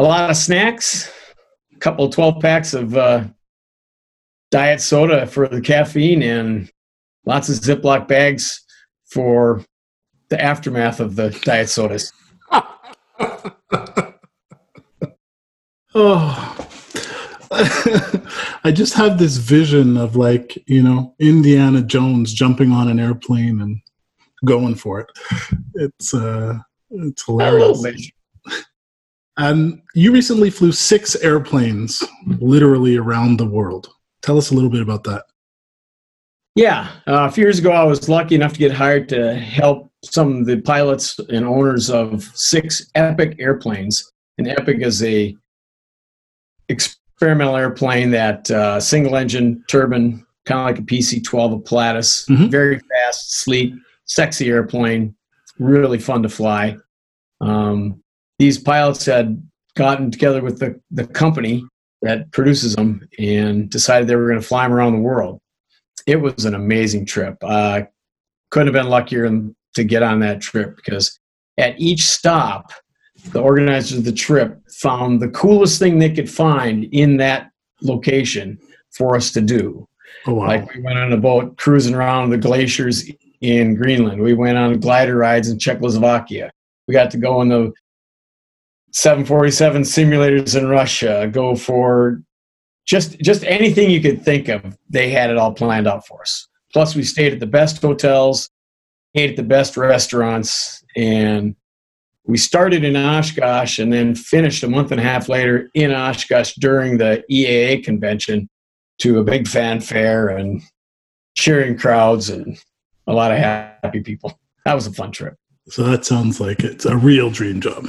A 0.00 0.02
lot 0.02 0.30
of 0.30 0.36
snacks, 0.38 1.12
a 1.74 1.78
couple 1.78 2.06
of 2.06 2.14
12 2.14 2.40
packs 2.40 2.72
of 2.72 2.96
uh, 2.96 3.24
diet 4.50 4.80
soda 4.80 5.26
for 5.26 5.46
the 5.46 5.60
caffeine, 5.60 6.22
and 6.22 6.72
lots 7.26 7.50
of 7.50 7.56
Ziploc 7.56 8.08
bags 8.08 8.64
for 9.04 9.62
the 10.30 10.42
aftermath 10.42 11.00
of 11.00 11.16
the 11.16 11.38
diet 11.42 11.68
sodas. 11.68 12.14
oh. 15.94 16.66
I 18.64 18.72
just 18.72 18.94
have 18.94 19.18
this 19.18 19.36
vision 19.36 19.98
of 19.98 20.16
like, 20.16 20.56
you 20.66 20.82
know, 20.82 21.14
Indiana 21.18 21.82
Jones 21.82 22.32
jumping 22.32 22.72
on 22.72 22.88
an 22.88 22.98
airplane 22.98 23.60
and 23.60 23.82
going 24.46 24.76
for 24.76 25.00
it. 25.00 25.10
It's 25.74 26.14
uh 26.14 26.56
it's 26.88 27.26
hilarious. 27.26 28.10
And 29.40 29.80
you 29.94 30.12
recently 30.12 30.50
flew 30.50 30.70
six 30.70 31.16
airplanes 31.16 32.04
literally 32.40 32.98
around 32.98 33.38
the 33.38 33.46
world. 33.46 33.88
Tell 34.20 34.36
us 34.36 34.50
a 34.50 34.54
little 34.54 34.68
bit 34.68 34.82
about 34.82 35.02
that. 35.04 35.24
Yeah, 36.54 36.90
uh, 37.06 37.24
a 37.24 37.30
few 37.30 37.44
years 37.44 37.58
ago, 37.58 37.70
I 37.70 37.84
was 37.84 38.06
lucky 38.06 38.34
enough 38.34 38.52
to 38.52 38.58
get 38.58 38.70
hired 38.70 39.08
to 39.08 39.34
help 39.34 39.90
some 40.04 40.40
of 40.40 40.46
the 40.46 40.60
pilots 40.60 41.18
and 41.30 41.46
owners 41.46 41.88
of 41.88 42.24
six 42.34 42.90
Epic 42.94 43.36
airplanes. 43.38 44.12
And 44.36 44.46
Epic 44.46 44.80
is 44.80 45.02
a 45.02 45.34
experimental 46.68 47.56
airplane 47.56 48.10
that 48.10 48.50
uh, 48.50 48.78
single 48.78 49.16
engine 49.16 49.64
turbine, 49.70 50.26
kind 50.44 50.60
of 50.60 50.66
like 50.66 50.78
a 50.78 50.82
PC-12 50.82 51.54
of 51.54 51.64
Pilatus, 51.64 52.26
mm-hmm. 52.26 52.48
very 52.48 52.78
fast, 52.78 53.40
sleek, 53.40 53.72
sexy 54.04 54.50
airplane, 54.50 55.14
really 55.58 55.98
fun 55.98 56.22
to 56.24 56.28
fly. 56.28 56.76
Um, 57.40 58.02
these 58.40 58.56
pilots 58.56 59.04
had 59.04 59.46
gotten 59.76 60.10
together 60.10 60.40
with 60.40 60.58
the, 60.58 60.80
the 60.90 61.06
company 61.06 61.62
that 62.00 62.30
produces 62.32 62.74
them 62.74 63.06
and 63.18 63.68
decided 63.68 64.08
they 64.08 64.16
were 64.16 64.28
going 64.28 64.40
to 64.40 64.46
fly 64.46 64.62
them 64.62 64.72
around 64.72 64.94
the 64.94 64.98
world. 64.98 65.38
It 66.06 66.16
was 66.16 66.46
an 66.46 66.54
amazing 66.54 67.04
trip. 67.04 67.36
Uh, 67.42 67.82
couldn't 68.50 68.74
have 68.74 68.82
been 68.82 68.90
luckier 68.90 69.28
to 69.74 69.84
get 69.84 70.02
on 70.02 70.20
that 70.20 70.40
trip 70.40 70.74
because 70.74 71.20
at 71.58 71.78
each 71.78 72.06
stop, 72.06 72.72
the 73.32 73.42
organizers 73.42 73.98
of 73.98 74.04
the 74.06 74.12
trip 74.12 74.58
found 74.70 75.20
the 75.20 75.28
coolest 75.28 75.78
thing 75.78 75.98
they 75.98 76.10
could 76.10 76.30
find 76.30 76.84
in 76.92 77.18
that 77.18 77.50
location 77.82 78.58
for 78.90 79.16
us 79.16 79.32
to 79.32 79.42
do. 79.42 79.86
Oh, 80.26 80.32
wow. 80.32 80.46
Like 80.46 80.74
we 80.74 80.80
went 80.80 80.98
on 80.98 81.12
a 81.12 81.18
boat 81.18 81.58
cruising 81.58 81.94
around 81.94 82.30
the 82.30 82.38
glaciers 82.38 83.04
in 83.42 83.74
Greenland. 83.74 84.22
We 84.22 84.32
went 84.32 84.56
on 84.56 84.80
glider 84.80 85.16
rides 85.16 85.50
in 85.50 85.58
Czechoslovakia. 85.58 86.50
We 86.88 86.94
got 86.94 87.10
to 87.10 87.18
go 87.18 87.38
on 87.40 87.50
the 87.50 87.74
747 88.92 89.82
simulators 89.82 90.58
in 90.58 90.68
Russia, 90.68 91.28
go 91.30 91.54
for 91.54 92.22
just 92.86 93.18
just 93.20 93.44
anything 93.44 93.90
you 93.90 94.00
could 94.00 94.24
think 94.24 94.48
of. 94.48 94.76
They 94.88 95.10
had 95.10 95.30
it 95.30 95.38
all 95.38 95.52
planned 95.52 95.86
out 95.86 96.06
for 96.06 96.22
us. 96.22 96.48
Plus, 96.72 96.94
we 96.94 97.02
stayed 97.02 97.32
at 97.32 97.40
the 97.40 97.46
best 97.46 97.80
hotels, 97.80 98.50
ate 99.14 99.30
at 99.30 99.36
the 99.36 99.42
best 99.42 99.76
restaurants, 99.76 100.84
and 100.96 101.54
we 102.24 102.36
started 102.36 102.84
in 102.84 102.96
Oshkosh 102.96 103.78
and 103.78 103.92
then 103.92 104.14
finished 104.14 104.62
a 104.62 104.68
month 104.68 104.92
and 104.92 105.00
a 105.00 105.04
half 105.04 105.28
later 105.28 105.68
in 105.74 105.92
Oshkosh 105.92 106.54
during 106.54 106.98
the 106.98 107.24
EAA 107.30 107.82
convention 107.82 108.48
to 108.98 109.18
a 109.18 109.24
big 109.24 109.48
fanfare 109.48 110.28
and 110.28 110.62
cheering 111.34 111.76
crowds 111.76 112.28
and 112.28 112.58
a 113.06 113.12
lot 113.12 113.32
of 113.32 113.38
happy 113.38 114.00
people. 114.00 114.38
That 114.64 114.74
was 114.74 114.86
a 114.86 114.92
fun 114.92 115.10
trip. 115.10 115.34
So 115.70 115.84
that 115.84 116.04
sounds 116.04 116.40
like 116.40 116.60
it's 116.60 116.84
a 116.84 116.96
real 116.96 117.30
dream 117.30 117.60
job. 117.60 117.86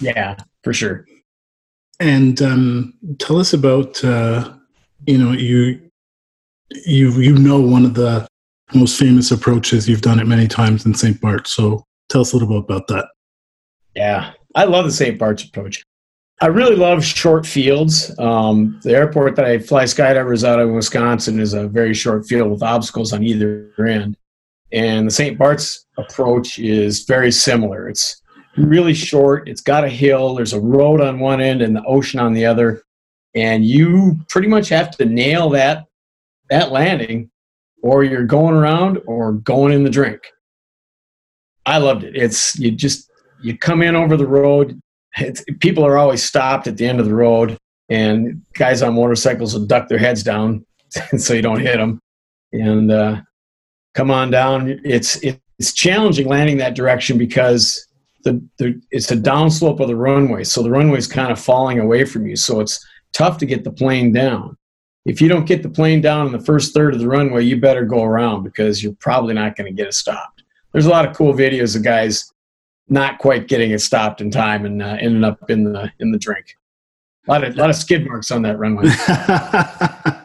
Yeah, 0.00 0.36
for 0.62 0.72
sure. 0.72 1.06
And 1.98 2.40
um, 2.42 2.94
tell 3.18 3.38
us 3.38 3.52
about 3.52 4.02
uh, 4.04 4.52
you 5.06 5.18
know 5.18 5.32
you 5.32 5.80
you 6.84 7.10
you 7.12 7.34
know 7.38 7.60
one 7.60 7.84
of 7.84 7.94
the 7.94 8.26
most 8.74 8.98
famous 8.98 9.30
approaches. 9.30 9.88
You've 9.88 10.02
done 10.02 10.20
it 10.20 10.26
many 10.26 10.46
times 10.46 10.84
in 10.84 10.94
St. 10.94 11.20
Bart. 11.20 11.46
So 11.46 11.84
tell 12.08 12.20
us 12.20 12.32
a 12.32 12.36
little 12.36 12.48
bit 12.48 12.70
about 12.70 12.86
that. 12.88 13.08
Yeah, 13.94 14.32
I 14.54 14.64
love 14.64 14.84
the 14.84 14.92
St. 14.92 15.18
Bart's 15.18 15.44
approach. 15.44 15.82
I 16.40 16.46
really 16.46 16.74
love 16.74 17.04
short 17.04 17.46
fields. 17.46 18.10
Um, 18.18 18.80
the 18.82 18.92
airport 18.92 19.36
that 19.36 19.44
I 19.44 19.58
fly 19.58 19.84
skydivers 19.84 20.42
out 20.42 20.58
of 20.58 20.68
in 20.68 20.74
Wisconsin 20.74 21.38
is 21.38 21.54
a 21.54 21.68
very 21.68 21.94
short 21.94 22.26
field 22.26 22.50
with 22.50 22.62
obstacles 22.62 23.12
on 23.12 23.22
either 23.22 23.72
end. 23.78 24.16
And 24.72 25.06
the 25.06 25.10
St. 25.10 25.38
Bart's 25.38 25.86
approach 25.98 26.58
is 26.58 27.04
very 27.04 27.30
similar. 27.30 27.88
It's 27.88 28.20
really 28.56 28.94
short, 28.94 29.48
it's 29.48 29.60
got 29.60 29.84
a 29.84 29.88
hill, 29.88 30.34
there's 30.34 30.52
a 30.52 30.60
road 30.60 31.00
on 31.00 31.20
one 31.20 31.40
end 31.40 31.62
and 31.62 31.74
the 31.74 31.84
ocean 31.84 32.20
on 32.20 32.32
the 32.32 32.44
other. 32.44 32.82
And 33.34 33.64
you 33.64 34.18
pretty 34.28 34.48
much 34.48 34.68
have 34.68 34.90
to 34.92 35.04
nail 35.04 35.50
that 35.50 35.86
that 36.50 36.70
landing 36.70 37.30
or 37.82 38.04
you're 38.04 38.24
going 38.24 38.54
around 38.54 39.00
or 39.06 39.32
going 39.32 39.72
in 39.72 39.84
the 39.84 39.90
drink. 39.90 40.20
I 41.66 41.78
loved 41.78 42.04
it. 42.04 42.14
It's 42.16 42.58
you 42.58 42.70
just 42.70 43.10
you 43.42 43.56
come 43.56 43.82
in 43.82 43.96
over 43.96 44.16
the 44.16 44.26
road. 44.26 44.80
People 45.60 45.84
are 45.84 45.98
always 45.98 46.22
stopped 46.22 46.66
at 46.66 46.76
the 46.76 46.86
end 46.86 47.00
of 47.00 47.06
the 47.06 47.14
road, 47.14 47.56
and 47.88 48.42
guys 48.54 48.82
on 48.82 48.94
motorcycles 48.94 49.54
will 49.54 49.66
duck 49.66 49.88
their 49.88 49.98
heads 49.98 50.22
down 50.22 50.64
so 51.16 51.34
you 51.34 51.42
don't 51.42 51.60
hit 51.60 51.76
them. 51.76 52.00
And 52.52 52.90
uh, 52.90 53.20
come 53.94 54.10
on 54.10 54.30
down. 54.30 54.80
It's 54.84 55.16
it's 55.22 55.72
challenging 55.72 56.28
landing 56.28 56.56
that 56.58 56.74
direction 56.74 57.18
because 57.18 57.86
the, 58.24 58.42
the 58.58 58.80
it's 58.90 59.10
a 59.10 59.16
downslope 59.16 59.80
of 59.80 59.88
the 59.88 59.96
runway, 59.96 60.44
so 60.44 60.62
the 60.62 60.70
runway 60.70 60.98
is 60.98 61.06
kind 61.06 61.32
of 61.32 61.40
falling 61.40 61.78
away 61.78 62.04
from 62.04 62.26
you. 62.26 62.36
So 62.36 62.60
it's 62.60 62.84
tough 63.12 63.38
to 63.38 63.46
get 63.46 63.64
the 63.64 63.72
plane 63.72 64.12
down. 64.12 64.56
If 65.04 65.20
you 65.20 65.28
don't 65.28 65.46
get 65.46 65.62
the 65.62 65.68
plane 65.68 66.00
down 66.00 66.26
in 66.26 66.32
the 66.32 66.40
first 66.40 66.74
third 66.74 66.94
of 66.94 67.00
the 67.00 67.08
runway, 67.08 67.44
you 67.44 67.60
better 67.60 67.84
go 67.84 68.04
around 68.04 68.44
because 68.44 68.82
you're 68.82 68.96
probably 69.00 69.34
not 69.34 69.56
going 69.56 69.66
to 69.66 69.76
get 69.76 69.88
it 69.88 69.94
stopped. 69.94 70.44
There's 70.72 70.86
a 70.86 70.90
lot 70.90 71.08
of 71.08 71.16
cool 71.16 71.34
videos 71.34 71.74
of 71.74 71.82
guys 71.82 72.32
not 72.88 73.18
quite 73.18 73.48
getting 73.48 73.72
it 73.72 73.80
stopped 73.80 74.20
in 74.20 74.30
time 74.30 74.64
and 74.64 74.82
uh, 74.82 74.96
ending 75.00 75.24
up 75.24 75.50
in 75.50 75.64
the 75.64 75.90
in 75.98 76.12
the 76.12 76.18
drink. 76.18 76.56
A 77.26 77.30
lot 77.30 77.44
of 77.44 77.56
lot 77.56 77.70
of 77.70 77.76
skid 77.76 78.06
marks 78.06 78.30
on 78.30 78.42
that 78.42 78.58
runway. 78.58 78.88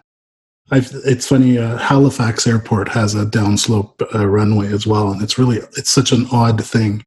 it's 0.71 1.27
funny. 1.27 1.57
Uh, 1.57 1.77
Halifax 1.77 2.45
Airport 2.45 2.89
has 2.89 3.15
a 3.15 3.25
downslope 3.25 4.01
uh, 4.13 4.27
runway 4.27 4.67
as 4.67 4.85
well, 4.85 5.11
and 5.11 5.21
it's 5.21 5.37
really 5.37 5.57
it's 5.77 5.89
such 5.89 6.11
an 6.11 6.27
odd 6.31 6.63
thing 6.63 7.03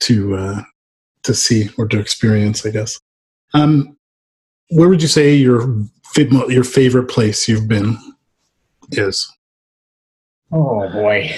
to 0.00 0.36
uh, 0.36 0.62
to 1.22 1.34
see 1.34 1.70
or 1.78 1.86
to 1.88 1.98
experience. 1.98 2.66
I 2.66 2.70
guess. 2.70 3.00
Um, 3.54 3.96
where 4.70 4.88
would 4.88 5.02
you 5.02 5.08
say 5.08 5.34
your 5.34 5.82
your 6.16 6.64
favorite 6.64 7.08
place 7.08 7.48
you've 7.48 7.68
been 7.68 7.96
is? 8.92 9.30
Oh 10.52 10.88
boy, 10.90 11.34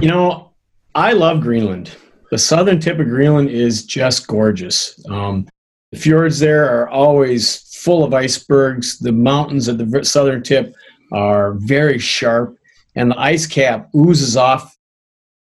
you 0.00 0.08
know 0.08 0.52
I 0.94 1.12
love 1.12 1.40
Greenland 1.40 1.94
the 2.34 2.38
southern 2.38 2.80
tip 2.80 2.98
of 2.98 3.06
Greenland 3.06 3.48
is 3.48 3.86
just 3.86 4.26
gorgeous. 4.26 5.00
Um, 5.08 5.46
the 5.94 6.00
fjords 6.00 6.40
there 6.40 6.68
are 6.68 6.88
always 6.88 7.58
full 7.76 8.02
of 8.02 8.12
icebergs. 8.12 8.98
The 8.98 9.12
mountains 9.12 9.68
at 9.68 9.78
the 9.78 10.04
southern 10.04 10.42
tip 10.42 10.74
are 11.12 11.52
very 11.54 12.00
sharp, 12.00 12.58
and 12.96 13.12
the 13.12 13.18
ice 13.20 13.46
cap 13.46 13.90
oozes 13.94 14.36
off, 14.36 14.76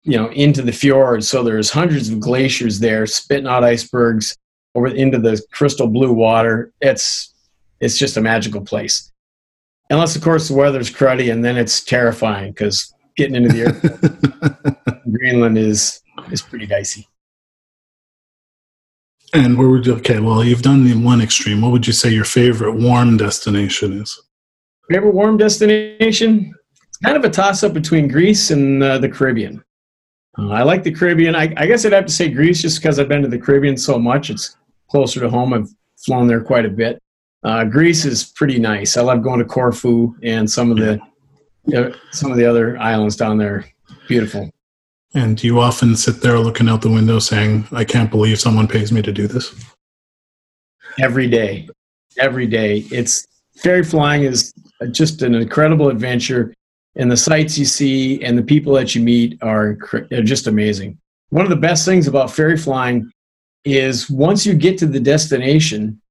you 0.03 0.15
know, 0.15 0.29
into 0.33 0.61
the 0.61 0.71
fjords. 0.71 1.27
So 1.27 1.41
there's 1.41 1.71
hundreds 1.71 2.09
of 2.09 2.19
glaciers 2.19 2.79
there, 2.79 3.07
spitting 3.07 3.47
out 3.47 3.63
icebergs 3.63 4.37
over 4.75 4.85
into 4.85 5.17
the 5.17 5.43
crystal 5.51 5.87
blue 5.87 6.13
water. 6.13 6.71
It's 6.79 7.33
it's 7.79 7.97
just 7.97 8.17
a 8.17 8.21
magical 8.21 8.61
place. 8.61 9.11
Unless, 9.89 10.15
of 10.15 10.21
course, 10.21 10.47
the 10.47 10.53
weather's 10.53 10.91
cruddy, 10.91 11.31
and 11.31 11.43
then 11.43 11.57
it's 11.57 11.83
terrifying 11.83 12.51
because 12.51 12.93
getting 13.17 13.33
into 13.33 13.49
the 13.49 13.61
airport 13.63 15.01
Greenland 15.11 15.57
is 15.57 16.01
is 16.29 16.43
pretty 16.43 16.67
dicey. 16.67 17.07
And 19.35 19.57
where 19.57 19.67
would 19.67 19.85
you, 19.85 19.95
okay, 19.95 20.19
well, 20.21 20.45
you've 20.45 20.61
done 20.61 20.85
the 20.85 20.95
one 20.95 21.19
extreme. 21.19 21.61
What 21.61 21.73
would 21.73 21.85
you 21.85 21.91
say 21.91 22.09
your 22.09 22.23
favorite 22.23 22.75
warm 22.75 23.17
destination 23.17 24.01
is? 24.01 24.17
Favorite 24.89 25.13
warm 25.13 25.35
destination? 25.35 26.53
It's 26.87 26.97
kind 27.03 27.17
of 27.17 27.25
a 27.25 27.29
toss 27.29 27.61
up 27.61 27.73
between 27.73 28.07
Greece 28.07 28.51
and 28.51 28.81
uh, 28.81 28.97
the 28.97 29.09
Caribbean. 29.09 29.61
Uh, 30.37 30.51
I 30.51 30.63
like 30.63 30.83
the 30.83 30.91
Caribbean. 30.91 31.35
I, 31.35 31.53
I, 31.57 31.65
guess 31.65 31.85
I'd 31.85 31.91
have 31.91 32.05
to 32.05 32.13
say 32.13 32.29
Greece 32.29 32.61
just 32.61 32.81
because 32.81 32.97
I've 32.97 33.09
been 33.09 33.23
to 33.23 33.27
the 33.27 33.37
Caribbean 33.37 33.75
so 33.75 33.99
much. 33.99 34.29
It's 34.29 34.55
closer 34.89 35.19
to 35.19 35.29
home. 35.29 35.53
I've 35.53 35.69
flown 36.05 36.27
there 36.27 36.41
quite 36.41 36.65
a 36.65 36.69
bit. 36.69 37.01
Uh, 37.43 37.65
Greece 37.65 38.05
is 38.05 38.23
pretty 38.23 38.57
nice. 38.57 38.95
I 38.95 39.01
love 39.01 39.21
going 39.21 39.39
to 39.39 39.45
Corfu 39.45 40.15
and 40.23 40.49
some 40.49 40.71
of 40.71 40.77
the 40.77 40.99
uh, 41.75 41.91
some 42.11 42.31
of 42.31 42.37
the 42.37 42.45
other 42.45 42.77
islands 42.77 43.17
down 43.17 43.37
there. 43.37 43.65
Beautiful. 44.07 44.49
And 45.15 45.37
do 45.37 45.47
you 45.47 45.59
often 45.59 45.95
sit 45.95 46.21
there 46.21 46.37
looking 46.39 46.67
out 46.67 46.81
the 46.81 46.91
window 46.91 47.19
saying, 47.19 47.67
"I 47.71 47.85
can't 47.85 48.11
believe 48.11 48.39
someone 48.39 48.67
pays 48.67 48.91
me 48.91 49.01
to 49.01 49.13
do 49.13 49.27
this"? 49.27 49.55
Every 50.99 51.27
day, 51.27 51.69
every 52.19 52.47
day. 52.47 52.85
It's 52.91 53.25
ferry 53.55 53.83
flying 53.83 54.23
is 54.23 54.53
just 54.91 55.21
an 55.21 55.33
incredible 55.33 55.89
adventure 55.89 56.53
and 56.97 57.09
the 57.09 57.17
sights 57.17 57.57
you 57.57 57.65
see 57.65 58.21
and 58.23 58.37
the 58.37 58.43
people 58.43 58.73
that 58.73 58.93
you 58.93 59.01
meet 59.01 59.37
are, 59.41 59.77
are 60.11 60.21
just 60.21 60.47
amazing. 60.47 60.97
One 61.29 61.43
of 61.43 61.49
the 61.49 61.55
best 61.55 61.85
things 61.85 62.07
about 62.07 62.31
ferry 62.31 62.57
flying 62.57 63.11
is 63.63 64.09
once 64.09 64.45
you 64.45 64.53
get 64.53 64.77
to 64.79 64.85
the 64.85 64.99
destination, 64.99 66.01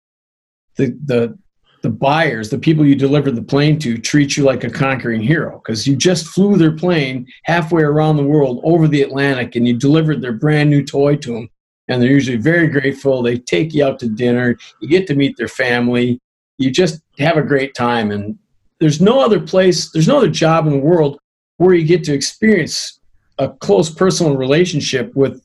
the 0.77 0.99
the 1.05 1.39
the 1.85 1.91
buyers, 1.91 2.49
the 2.49 2.59
people 2.59 2.87
you 2.87 2.95
deliver 2.95 3.31
the 3.31 3.43
plane 3.43 3.79
to, 3.79 3.99
treat 3.99 4.39
you 4.39 4.43
like 4.43 4.65
a 4.65 4.71
conquering 4.71 5.21
hero 5.21 5.61
because 5.63 5.87
you 5.87 5.95
just 5.95 6.27
flew 6.27 6.57
their 6.57 6.73
plane 6.73 7.27
halfway 7.45 7.83
around 7.83 8.17
the 8.17 8.23
world 8.23 8.63
over 8.65 8.89
the 8.89 9.03
Atlantic 9.03 9.55
and 9.55 9.69
you 9.69 9.77
delivered 9.77 10.23
their 10.23 10.33
brand 10.33 10.71
new 10.71 10.83
toy 10.83 11.15
to 11.15 11.35
them. 11.35 11.51
And 11.89 12.01
they're 12.01 12.11
usually 12.11 12.39
very 12.39 12.69
grateful. 12.69 13.21
They 13.21 13.37
take 13.37 13.75
you 13.75 13.85
out 13.85 13.99
to 13.99 14.09
dinner. 14.09 14.57
You 14.81 14.89
get 14.89 15.07
to 15.09 15.15
meet 15.15 15.37
their 15.37 15.47
family. 15.47 16.19
You 16.57 16.71
just 16.71 17.03
have 17.19 17.37
a 17.37 17.43
great 17.43 17.75
time. 17.75 18.11
And 18.11 18.39
there's 18.81 19.03
no 19.03 19.23
other 19.23 19.39
place, 19.39 19.91
there's 19.91 20.09
no 20.09 20.17
other 20.17 20.31
job 20.31 20.67
in 20.67 20.73
the 20.73 20.79
world 20.79 21.19
where 21.59 21.75
you 21.75 21.85
get 21.85 22.03
to 22.05 22.15
experience 22.15 22.99
a 23.37 23.51
close 23.51 23.91
personal 23.91 24.39
relationship 24.39 25.15
with 25.15 25.45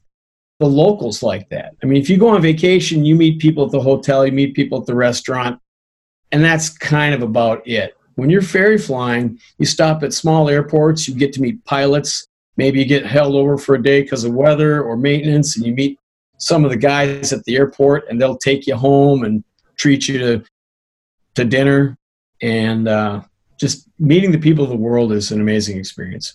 the 0.60 0.68
locals 0.68 1.22
like 1.22 1.50
that. 1.50 1.76
I 1.84 1.86
mean, 1.86 2.02
if 2.02 2.10
you 2.10 2.16
go 2.16 2.30
on 2.30 2.42
vacation, 2.42 3.04
you 3.04 3.16
meet 3.16 3.40
people 3.40 3.66
at 3.66 3.72
the 3.72 3.82
hotel, 3.82 4.26
you 4.26 4.32
meet 4.32 4.56
people 4.56 4.80
at 4.80 4.86
the 4.86 4.96
restaurant, 4.96 5.60
and 6.32 6.44
that's 6.44 6.70
kind 6.70 7.14
of 7.14 7.22
about 7.22 7.68
it. 7.68 7.96
When 8.16 8.30
you're 8.30 8.42
ferry 8.42 8.78
flying, 8.78 9.40
you 9.58 9.66
stop 9.66 10.04
at 10.04 10.14
small 10.14 10.50
airports, 10.50 11.08
you 11.08 11.16
get 11.16 11.34
to 11.34 11.42
meet 11.42 11.64
pilots. 11.66 12.28
Maybe 12.58 12.80
you 12.80 12.86
get 12.86 13.06
held 13.06 13.36
over 13.36 13.58
for 13.58 13.76
a 13.76 13.82
day 13.82 14.02
because 14.02 14.26
of 14.26 14.34
weather 14.34 14.84
or 14.84 14.98
maintenance, 14.98 15.56
and 15.56 15.66
you 15.66 15.74
meet 15.74 15.98
some 16.38 16.66
of 16.66 16.72
the 16.72 16.78
guys 16.78 17.32
at 17.32 17.44
the 17.46 17.56
airport, 17.56 18.10
and 18.10 18.20
they'll 18.20 18.38
take 18.38 18.68
you 18.68 18.76
home 18.76 19.24
and 19.24 19.44
treat 19.78 20.08
you 20.08 20.18
to 20.20 20.44
to 21.36 21.46
dinner 21.46 21.98
and 22.42 22.88
uh, 22.88 23.22
just 23.58 23.88
meeting 24.00 24.32
the 24.32 24.38
people 24.38 24.64
of 24.64 24.70
the 24.70 24.76
world 24.76 25.12
is 25.12 25.32
an 25.32 25.42
amazing 25.42 25.78
experience. 25.78 26.34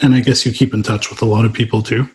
And 0.00 0.14
I 0.14 0.20
guess 0.20 0.46
you 0.46 0.52
keep 0.52 0.74
in 0.74 0.82
touch 0.82 1.10
with 1.10 1.22
a 1.22 1.26
lot 1.26 1.44
of 1.44 1.52
people 1.52 1.82
too. 1.82 2.08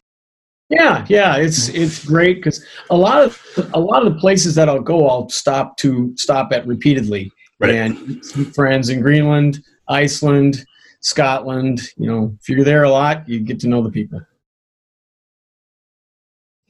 Yeah, 0.74 1.06
yeah, 1.08 1.38
it's 1.38 1.70
it's 1.70 2.04
great 2.04 2.38
because 2.38 2.66
a 2.90 2.98
lot 2.98 3.24
of 3.24 3.70
a 3.74 3.80
lot 3.80 4.06
of 4.06 4.14
the 4.14 4.20
places 4.20 4.56
that 4.56 4.68
I'll 4.70 4.82
go, 4.82 5.08
I'll 5.08 5.30
stop 5.30 5.78
to 5.78 6.14
stop 6.18 6.52
at 6.52 6.66
repeatedly, 6.66 7.32
right. 7.60 7.76
and 7.76 8.26
friends 8.56 8.90
in 8.90 9.00
Greenland, 9.02 9.64
Iceland, 9.88 10.66
Scotland. 11.02 11.82
You 11.98 12.08
know, 12.08 12.38
if 12.42 12.50
you're 12.50 12.64
there 12.64 12.84
a 12.84 12.90
lot, 12.90 13.28
you 13.30 13.40
get 13.40 13.60
to 13.62 13.68
know 13.68 13.84
the 13.84 13.92
people. 13.92 14.22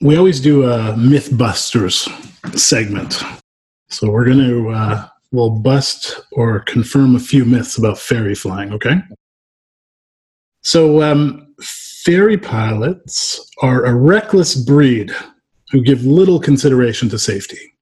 We 0.02 0.18
always 0.18 0.42
do 0.42 0.64
a 0.64 0.94
MythBusters 0.98 2.10
segment, 2.60 3.24
so 3.90 4.10
we're 4.10 4.26
going 4.26 4.40
to 4.40 4.70
uh, 4.70 5.08
will 5.32 5.50
bust 5.50 6.20
or 6.34 6.60
confirm 6.60 7.16
a 7.16 7.20
few 7.20 7.46
myths 7.46 7.78
about 7.78 8.00
ferry 8.00 8.36
flying, 8.36 8.74
okay? 8.74 8.96
So, 10.62 11.02
um, 11.02 11.56
ferry 12.04 12.38
pilots 12.38 13.50
are 13.62 13.86
a 13.86 13.96
reckless 13.96 14.56
breed 14.56 15.12
who 15.72 15.82
give 15.82 16.04
little 16.04 16.40
consideration 16.40 17.10
to 17.10 17.18
safety. 17.18 17.74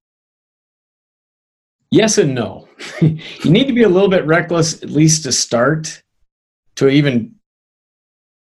Yes 1.89 2.17
and 2.17 2.36
no. 2.36 2.67
you 3.01 3.51
need 3.51 3.67
to 3.67 3.73
be 3.73 3.84
a 3.84 3.89
little 3.89 4.10
bit 4.10 4.25
reckless, 4.25 4.81
at 4.81 4.89
least 4.89 5.23
to 5.23 5.31
start, 5.31 6.01
to 6.75 6.88
even 6.88 7.36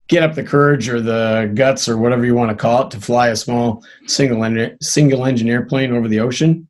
get 0.07 0.23
up 0.23 0.35
the 0.35 0.43
courage 0.43 0.87
or 0.87 1.01
the 1.01 1.51
guts 1.55 1.89
or 1.89 1.97
whatever 1.97 2.25
you 2.25 2.35
want 2.35 2.51
to 2.51 2.55
call 2.55 2.85
it 2.85 2.91
to 2.91 3.01
fly 3.01 3.29
a 3.29 3.35
small 3.35 3.83
single, 4.05 4.45
en- 4.45 4.77
single 4.81 5.25
engine 5.25 5.49
airplane 5.49 5.91
over 5.91 6.07
the 6.07 6.19
ocean. 6.19 6.67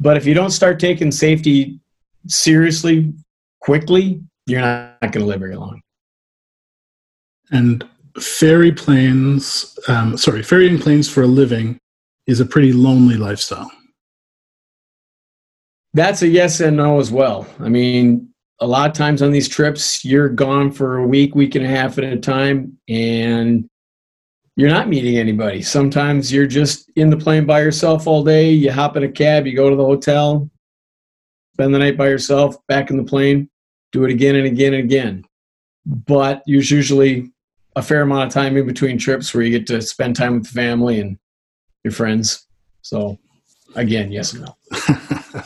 But 0.00 0.16
if 0.16 0.26
you 0.26 0.34
don't 0.34 0.50
start 0.50 0.80
taking 0.80 1.12
safety 1.12 1.78
seriously 2.26 3.14
quickly, 3.60 4.20
you're 4.46 4.60
not, 4.60 4.98
not 5.00 5.12
going 5.12 5.24
to 5.24 5.28
live 5.28 5.40
very 5.40 5.56
long. 5.56 5.80
And 7.54 7.88
ferry 8.20 8.72
planes, 8.72 9.78
um, 9.86 10.16
sorry, 10.16 10.42
ferrying 10.42 10.76
planes 10.76 11.08
for 11.08 11.22
a 11.22 11.26
living 11.26 11.78
is 12.26 12.40
a 12.40 12.44
pretty 12.44 12.72
lonely 12.72 13.16
lifestyle. 13.16 13.70
That's 15.92 16.22
a 16.22 16.28
yes 16.28 16.58
and 16.58 16.76
no 16.76 16.98
as 16.98 17.12
well. 17.12 17.46
I 17.60 17.68
mean, 17.68 18.28
a 18.60 18.66
lot 18.66 18.90
of 18.90 18.96
times 18.96 19.22
on 19.22 19.30
these 19.30 19.46
trips, 19.46 20.04
you're 20.04 20.28
gone 20.28 20.72
for 20.72 20.96
a 20.96 21.06
week, 21.06 21.36
week 21.36 21.54
and 21.54 21.64
a 21.64 21.68
half 21.68 21.96
at 21.96 22.02
a 22.02 22.16
time, 22.16 22.76
and 22.88 23.68
you're 24.56 24.68
not 24.68 24.88
meeting 24.88 25.16
anybody. 25.16 25.62
Sometimes 25.62 26.32
you're 26.32 26.48
just 26.48 26.90
in 26.96 27.08
the 27.08 27.16
plane 27.16 27.46
by 27.46 27.60
yourself 27.60 28.08
all 28.08 28.24
day. 28.24 28.50
You 28.50 28.72
hop 28.72 28.96
in 28.96 29.04
a 29.04 29.08
cab, 29.08 29.46
you 29.46 29.54
go 29.54 29.70
to 29.70 29.76
the 29.76 29.84
hotel, 29.84 30.50
spend 31.52 31.72
the 31.72 31.78
night 31.78 31.96
by 31.96 32.08
yourself, 32.08 32.56
back 32.66 32.90
in 32.90 32.96
the 32.96 33.04
plane, 33.04 33.48
do 33.92 34.04
it 34.04 34.10
again 34.10 34.34
and 34.34 34.46
again 34.46 34.74
and 34.74 34.82
again. 34.82 35.24
But 35.86 36.42
there's 36.46 36.70
usually 36.70 37.30
a 37.76 37.82
fair 37.82 38.02
amount 38.02 38.28
of 38.28 38.32
time 38.32 38.56
in 38.56 38.66
between 38.66 38.98
trips 38.98 39.34
where 39.34 39.42
you 39.42 39.50
get 39.50 39.66
to 39.66 39.82
spend 39.82 40.16
time 40.16 40.34
with 40.34 40.44
the 40.44 40.50
family 40.50 41.00
and 41.00 41.18
your 41.82 41.92
friends. 41.92 42.46
So, 42.82 43.18
again, 43.74 44.12
yes 44.12 44.32
and 44.32 44.44
no. 44.44 45.42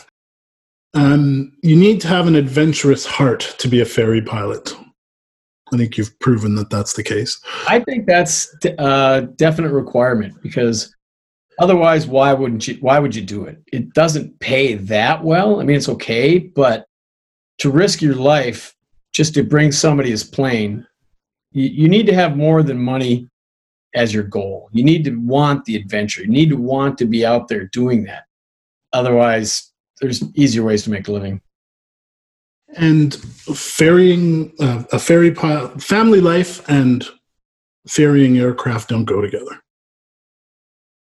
um, 0.95 1.53
you 1.63 1.77
need 1.77 2.01
to 2.03 2.09
have 2.09 2.27
an 2.27 2.35
adventurous 2.35 3.07
heart 3.07 3.55
to 3.59 3.69
be 3.69 3.81
a 3.81 3.87
ferry 3.87 4.23
pilot. 4.23 4.75
I 5.73 5.77
think 5.77 5.99
you've 5.99 6.19
proven 6.21 6.55
that 6.57 6.71
that's 6.71 6.95
the 6.95 7.03
case. 7.03 7.41
I 7.69 7.81
think 7.81 8.07
that's 8.07 8.55
a 8.79 9.29
definite 9.37 9.73
requirement 9.73 10.35
because 10.43 10.95
otherwise, 11.59 12.07
why 12.07 12.33
wouldn't 12.33 12.67
you? 12.67 12.79
Why 12.81 12.99
would 12.99 13.15
you 13.15 13.23
do 13.23 13.45
it? 13.45 13.59
It 13.73 13.93
doesn't 13.93 14.39
pay 14.41 14.75
that 14.75 15.23
well. 15.23 15.61
I 15.61 15.65
mean, 15.65 15.77
it's 15.77 15.89
okay, 15.91 16.39
but 16.39 16.87
to 17.59 17.71
risk 17.71 18.01
your 18.01 18.15
life 18.15 18.75
just 19.13 19.35
to 19.35 19.43
bring 19.43 19.73
somebody 19.73 20.13
as 20.13 20.25
plane, 20.25 20.87
you, 21.53 21.69
you 21.69 21.89
need 21.89 22.07
to 22.07 22.15
have 22.15 22.37
more 22.37 22.63
than 22.63 22.79
money 22.79 23.29
as 23.95 24.13
your 24.13 24.25
goal. 24.25 24.69
You 24.73 24.85
need 24.85 25.05
to 25.05 25.17
want 25.17 25.65
the 25.65 25.77
adventure. 25.77 26.23
You 26.23 26.29
need 26.29 26.51
to 26.51 26.57
want 26.57 26.99
to 26.99 27.07
be 27.07 27.25
out 27.25 27.49
there 27.49 27.67
doing 27.67 28.05
that. 28.05 28.25
Otherwise, 28.93 29.73
there's 30.01 30.23
easier 30.35 30.63
ways 30.63 30.85
to 30.85 30.91
make 30.91 31.09
a 31.09 31.13
living 31.13 31.41
and 32.77 33.15
ferrying 33.15 34.53
uh, 34.61 34.85
a 34.93 34.99
ferry 34.99 35.31
pilot, 35.31 35.83
family 35.83 36.21
life 36.21 36.67
and 36.69 37.07
ferrying 37.89 38.39
aircraft 38.39 38.91
don't 38.91 39.05
go 39.05 39.21
together. 39.21 39.61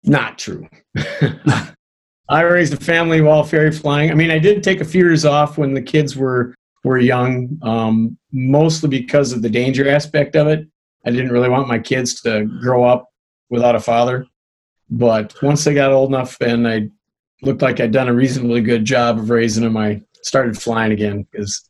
Not 0.04 0.38
true. 0.38 0.68
I 2.28 2.40
raised 2.42 2.74
a 2.74 2.84
family 2.84 3.20
while 3.20 3.44
ferry 3.44 3.72
flying. 3.72 4.10
I 4.10 4.14
mean, 4.14 4.30
I 4.30 4.38
did 4.38 4.62
take 4.62 4.80
a 4.80 4.84
few 4.84 5.04
years 5.04 5.24
off 5.24 5.58
when 5.58 5.74
the 5.74 5.82
kids 5.82 6.16
were 6.16 6.54
were 6.86 6.98
young, 6.98 7.58
um, 7.62 8.16
mostly 8.30 8.88
because 8.88 9.32
of 9.32 9.42
the 9.42 9.50
danger 9.50 9.90
aspect 9.90 10.36
of 10.36 10.46
it. 10.46 10.68
I 11.04 11.10
didn't 11.10 11.32
really 11.32 11.48
want 11.48 11.66
my 11.66 11.80
kids 11.80 12.20
to 12.22 12.44
grow 12.60 12.84
up 12.84 13.08
without 13.50 13.74
a 13.74 13.80
father. 13.80 14.24
But 14.88 15.34
once 15.42 15.64
they 15.64 15.74
got 15.74 15.90
old 15.90 16.10
enough 16.10 16.40
and 16.40 16.66
I 16.66 16.88
looked 17.42 17.60
like 17.60 17.80
I'd 17.80 17.90
done 17.90 18.06
a 18.06 18.14
reasonably 18.14 18.60
good 18.60 18.84
job 18.84 19.18
of 19.18 19.30
raising 19.30 19.64
them, 19.64 19.76
I 19.76 20.00
started 20.22 20.56
flying 20.56 20.92
again 20.92 21.26
because 21.28 21.68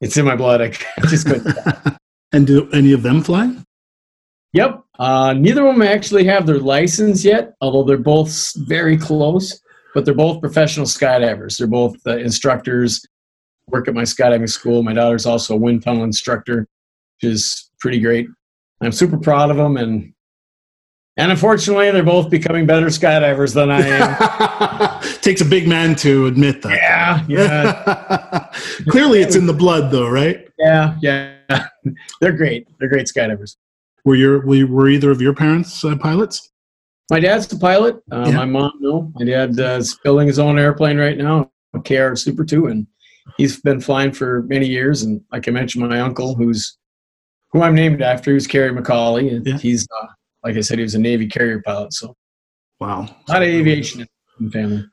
it's 0.00 0.16
in 0.16 0.24
my 0.24 0.36
blood. 0.36 0.60
I 0.60 0.68
just 1.08 1.26
couldn't. 1.26 1.56
and 2.32 2.46
do 2.46 2.70
any 2.70 2.92
of 2.92 3.02
them 3.02 3.24
fly? 3.24 3.56
Yep. 4.52 4.84
Uh, 5.00 5.32
neither 5.32 5.66
of 5.66 5.74
them 5.74 5.82
actually 5.82 6.24
have 6.26 6.46
their 6.46 6.60
license 6.60 7.24
yet, 7.24 7.54
although 7.60 7.82
they're 7.82 7.98
both 7.98 8.52
very 8.68 8.96
close. 8.96 9.60
But 9.94 10.04
they're 10.04 10.14
both 10.14 10.40
professional 10.40 10.86
skydivers. 10.86 11.58
They're 11.58 11.66
both 11.66 11.96
uh, 12.06 12.18
instructors. 12.18 13.04
Work 13.70 13.88
at 13.88 13.94
my 13.94 14.02
skydiving 14.02 14.48
school. 14.48 14.82
My 14.82 14.92
daughter's 14.92 15.26
also 15.26 15.54
a 15.54 15.56
wind 15.56 15.82
tunnel 15.82 16.04
instructor, 16.04 16.66
which 17.20 17.30
is 17.30 17.70
pretty 17.80 18.00
great. 18.00 18.28
I'm 18.82 18.92
super 18.92 19.18
proud 19.18 19.50
of 19.50 19.56
them, 19.56 19.76
and 19.76 20.12
and 21.16 21.30
unfortunately, 21.30 21.90
they're 21.90 22.02
both 22.02 22.30
becoming 22.30 22.66
better 22.66 22.86
skydivers 22.86 23.52
than 23.54 23.70
I 23.70 23.80
am. 23.82 25.02
Takes 25.20 25.42
a 25.42 25.44
big 25.44 25.68
man 25.68 25.94
to 25.96 26.26
admit 26.26 26.62
that. 26.62 26.72
Yeah, 26.72 27.24
yeah. 27.28 28.50
Clearly, 28.88 29.20
it's 29.20 29.36
in 29.36 29.46
the 29.46 29.52
blood, 29.52 29.90
though, 29.90 30.08
right? 30.08 30.48
Yeah, 30.58 30.96
yeah. 31.02 31.36
they're 32.20 32.32
great. 32.32 32.68
They're 32.78 32.88
great 32.88 33.06
skydivers. 33.06 33.56
Were 34.04 34.14
your 34.14 34.46
were 34.46 34.88
either 34.88 35.10
of 35.10 35.20
your 35.20 35.34
parents 35.34 35.84
uh, 35.84 35.96
pilots? 35.96 36.50
My 37.10 37.20
dad's 37.20 37.52
a 37.52 37.58
pilot. 37.58 37.96
Uh, 38.10 38.24
yeah. 38.28 38.36
My 38.36 38.44
mom, 38.44 38.72
no. 38.80 39.12
My 39.16 39.24
dad 39.24 39.58
uh, 39.58 39.76
is 39.78 39.98
building 40.02 40.28
his 40.28 40.38
own 40.38 40.58
airplane 40.58 40.96
right 40.96 41.18
now, 41.18 41.50
a 41.74 41.80
KR 41.80 42.14
Super 42.14 42.44
Two, 42.44 42.68
and 42.68 42.86
he's 43.36 43.60
been 43.60 43.80
flying 43.80 44.12
for 44.12 44.42
many 44.44 44.66
years, 44.66 45.02
and 45.02 45.20
like 45.32 45.48
I 45.48 45.50
mentioned, 45.50 45.88
my 45.88 46.00
uncle, 46.00 46.34
who's 46.34 46.76
who 47.52 47.62
I'm 47.62 47.74
named 47.74 48.00
after, 48.02 48.30
who's 48.32 48.46
Kerry 48.46 48.70
McCauley, 48.70 49.34
and 49.34 49.46
Yeah. 49.46 49.58
he's 49.58 49.86
uh, 50.00 50.06
like 50.44 50.56
I 50.56 50.60
said, 50.60 50.78
he 50.78 50.82
was 50.84 50.94
a 50.94 50.98
Navy 50.98 51.26
carrier 51.26 51.60
pilot. 51.62 51.92
So 51.92 52.14
Wow. 52.80 53.02
a 53.28 53.32
lot 53.32 53.42
of 53.42 53.48
aviation 53.48 54.00
in 54.00 54.06
the 54.46 54.50
family. 54.50 54.84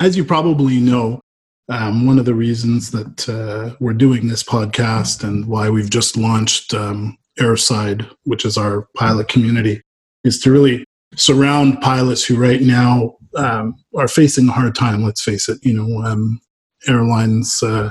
As 0.00 0.16
you 0.16 0.24
probably 0.24 0.80
know, 0.80 1.20
um, 1.68 2.06
one 2.06 2.18
of 2.18 2.24
the 2.24 2.34
reasons 2.34 2.90
that 2.90 3.28
uh, 3.28 3.76
we're 3.80 3.92
doing 3.92 4.28
this 4.28 4.42
podcast 4.42 5.22
and 5.22 5.46
why 5.46 5.70
we've 5.70 5.90
just 5.90 6.16
launched 6.16 6.74
um, 6.74 7.16
Airside, 7.38 8.10
which 8.24 8.44
is 8.44 8.56
our 8.58 8.88
pilot 8.96 9.28
community, 9.28 9.80
is 10.24 10.40
to 10.40 10.50
really 10.50 10.84
surround 11.16 11.80
pilots 11.80 12.24
who 12.24 12.36
right 12.36 12.60
now 12.60 13.14
um, 13.36 13.74
are 13.96 14.08
facing 14.08 14.48
a 14.48 14.52
hard 14.52 14.74
time. 14.74 15.04
Let's 15.04 15.22
face 15.22 15.48
it. 15.48 15.58
You 15.64 15.74
know, 15.74 16.02
um, 16.04 16.40
airlines 16.88 17.62
uh, 17.62 17.90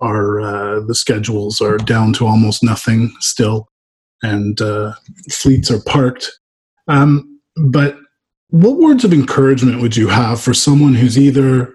are 0.00 0.40
uh, 0.40 0.80
the 0.80 0.94
schedules 0.94 1.60
are 1.60 1.78
down 1.78 2.12
to 2.14 2.26
almost 2.26 2.62
nothing 2.62 3.12
still, 3.20 3.68
and 4.22 4.60
uh, 4.60 4.94
fleets 5.30 5.70
are 5.70 5.82
parked. 5.82 6.30
Um, 6.86 7.40
but 7.56 7.98
what 8.50 8.78
words 8.78 9.04
of 9.04 9.12
encouragement 9.12 9.80
would 9.80 9.96
you 9.96 10.08
have 10.08 10.40
for 10.40 10.54
someone 10.54 10.94
who's 10.94 11.18
either 11.18 11.74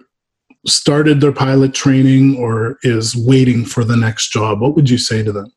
started 0.66 1.22
their 1.22 1.32
pilot 1.32 1.74
training 1.74 2.38
or 2.38 2.78
is 2.84 3.16
waiting 3.16 3.66
for 3.66 3.84
the 3.84 3.98
next 3.98 4.32
job? 4.32 4.62
What 4.62 4.76
would 4.76 4.90
you 4.90 4.98
say 4.98 5.24
to 5.24 5.32
them? 5.32 5.52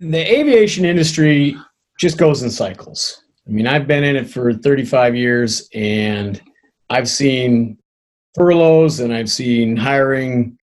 The 0.00 0.38
aviation 0.38 0.84
industry 0.84 1.56
just 1.98 2.18
goes 2.18 2.42
in 2.42 2.50
cycles. 2.50 3.22
I 3.46 3.50
mean, 3.50 3.66
I've 3.66 3.86
been 3.86 4.04
in 4.04 4.16
it 4.16 4.28
for 4.28 4.52
35 4.52 5.14
years 5.14 5.68
and 5.72 6.40
I've 6.90 7.08
seen 7.08 7.78
furloughs 8.36 9.00
and 9.00 9.12
I've 9.12 9.30
seen 9.30 9.76
hiring 9.76 10.56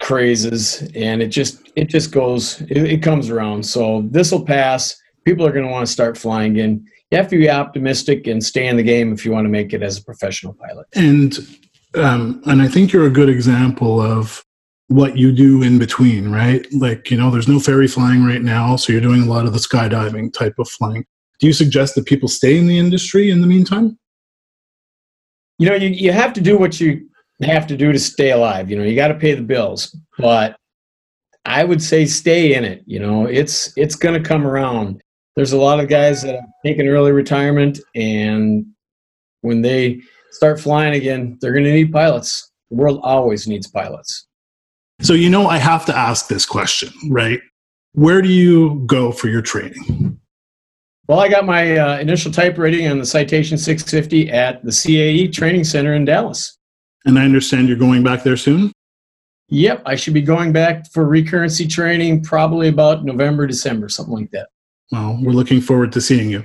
crazes 0.00 0.88
and 0.94 1.22
it 1.22 1.28
just 1.28 1.72
it 1.74 1.88
just 1.88 2.12
goes 2.12 2.60
it, 2.62 2.76
it 2.76 3.02
comes 3.02 3.30
around. 3.30 3.64
So 3.64 4.02
this 4.10 4.30
will 4.30 4.44
pass. 4.44 4.94
People 5.24 5.46
are 5.46 5.52
going 5.52 5.64
to 5.64 5.70
want 5.70 5.86
to 5.86 5.92
start 5.92 6.16
flying 6.16 6.52
again. 6.52 6.84
You 7.10 7.18
have 7.18 7.28
to 7.28 7.38
be 7.38 7.50
optimistic 7.50 8.26
and 8.26 8.44
stay 8.44 8.66
in 8.66 8.76
the 8.76 8.82
game 8.82 9.12
if 9.12 9.24
you 9.24 9.32
want 9.32 9.46
to 9.46 9.48
make 9.48 9.72
it 9.72 9.82
as 9.82 9.98
a 9.98 10.04
professional 10.04 10.54
pilot. 10.54 10.86
And 10.94 11.38
um, 11.94 12.42
and 12.46 12.60
I 12.60 12.68
think 12.68 12.92
you're 12.92 13.06
a 13.06 13.10
good 13.10 13.30
example 13.30 14.00
of 14.00 14.44
what 14.88 15.16
you 15.16 15.32
do 15.32 15.62
in 15.62 15.78
between, 15.78 16.30
right? 16.30 16.66
Like 16.72 17.10
you 17.10 17.16
know, 17.16 17.30
there's 17.30 17.48
no 17.48 17.58
ferry 17.58 17.88
flying 17.88 18.24
right 18.24 18.42
now, 18.42 18.76
so 18.76 18.92
you're 18.92 19.00
doing 19.00 19.22
a 19.22 19.26
lot 19.26 19.46
of 19.46 19.52
the 19.52 19.58
skydiving 19.58 20.32
type 20.32 20.54
of 20.58 20.68
flying. 20.68 21.04
Do 21.38 21.46
you 21.46 21.52
suggest 21.52 21.94
that 21.94 22.06
people 22.06 22.28
stay 22.28 22.58
in 22.58 22.66
the 22.66 22.78
industry 22.78 23.30
in 23.30 23.40
the 23.40 23.46
meantime? 23.46 23.98
You 25.58 25.68
know 25.68 25.74
you, 25.74 25.88
you 25.88 26.12
have 26.12 26.32
to 26.32 26.40
do 26.40 26.58
what 26.58 26.80
you 26.80 27.08
have 27.42 27.66
to 27.66 27.76
do 27.76 27.92
to 27.92 27.98
stay 27.98 28.30
alive 28.30 28.70
you 28.70 28.76
know 28.76 28.84
you 28.84 28.96
got 28.96 29.08
to 29.08 29.14
pay 29.14 29.34
the 29.34 29.42
bills 29.42 29.96
but 30.18 30.56
i 31.44 31.64
would 31.64 31.82
say 31.82 32.06
stay 32.06 32.54
in 32.54 32.64
it 32.64 32.82
you 32.86 32.98
know 32.98 33.26
it's 33.26 33.72
it's 33.76 33.94
going 33.94 34.20
to 34.20 34.28
come 34.28 34.46
around 34.46 35.00
there's 35.36 35.52
a 35.52 35.58
lot 35.58 35.80
of 35.80 35.88
guys 35.88 36.22
that 36.22 36.34
have 36.34 36.44
taken 36.64 36.86
early 36.88 37.12
retirement 37.12 37.78
and 37.94 38.64
when 39.42 39.60
they 39.62 40.00
start 40.30 40.58
flying 40.58 40.94
again 40.94 41.36
they're 41.40 41.52
going 41.52 41.64
to 41.64 41.72
need 41.72 41.92
pilots 41.92 42.50
the 42.70 42.76
world 42.76 43.00
always 43.02 43.46
needs 43.46 43.66
pilots 43.66 44.26
So 45.02 45.12
you 45.12 45.28
know, 45.28 45.46
I 45.46 45.58
have 45.58 45.84
to 45.86 45.96
ask 45.96 46.28
this 46.28 46.46
question, 46.46 46.90
right? 47.10 47.40
Where 47.92 48.22
do 48.22 48.28
you 48.28 48.82
go 48.86 49.12
for 49.12 49.28
your 49.28 49.42
training? 49.42 50.05
Well 51.08 51.20
i 51.20 51.28
got 51.28 51.44
my 51.44 51.76
uh, 51.76 51.98
initial 51.98 52.30
type 52.32 52.58
rating 52.58 52.88
on 52.88 52.98
the 52.98 53.06
citation 53.06 53.56
650 53.58 54.30
at 54.30 54.62
the 54.64 54.70
cae 54.70 55.28
training 55.28 55.64
center 55.64 55.94
in 55.94 56.04
dallas 56.04 56.58
And 57.04 57.18
I 57.18 57.24
understand 57.24 57.68
you're 57.68 57.76
going 57.78 58.02
back 58.02 58.22
there 58.24 58.36
soon. 58.36 58.72
yep 59.48 59.82
i 59.86 59.94
should 59.96 60.14
be 60.14 60.22
going 60.22 60.52
back 60.52 60.90
for 60.92 61.06
recurrency 61.06 61.68
training 61.68 62.22
probably 62.22 62.68
about 62.68 63.04
november 63.04 63.46
december 63.46 63.88
something 63.88 64.14
like 64.14 64.30
that 64.32 64.48
Well, 64.92 65.18
we're 65.22 65.32
looking 65.40 65.60
forward 65.60 65.90
to 65.92 66.00
seeing 66.00 66.30
you. 66.30 66.44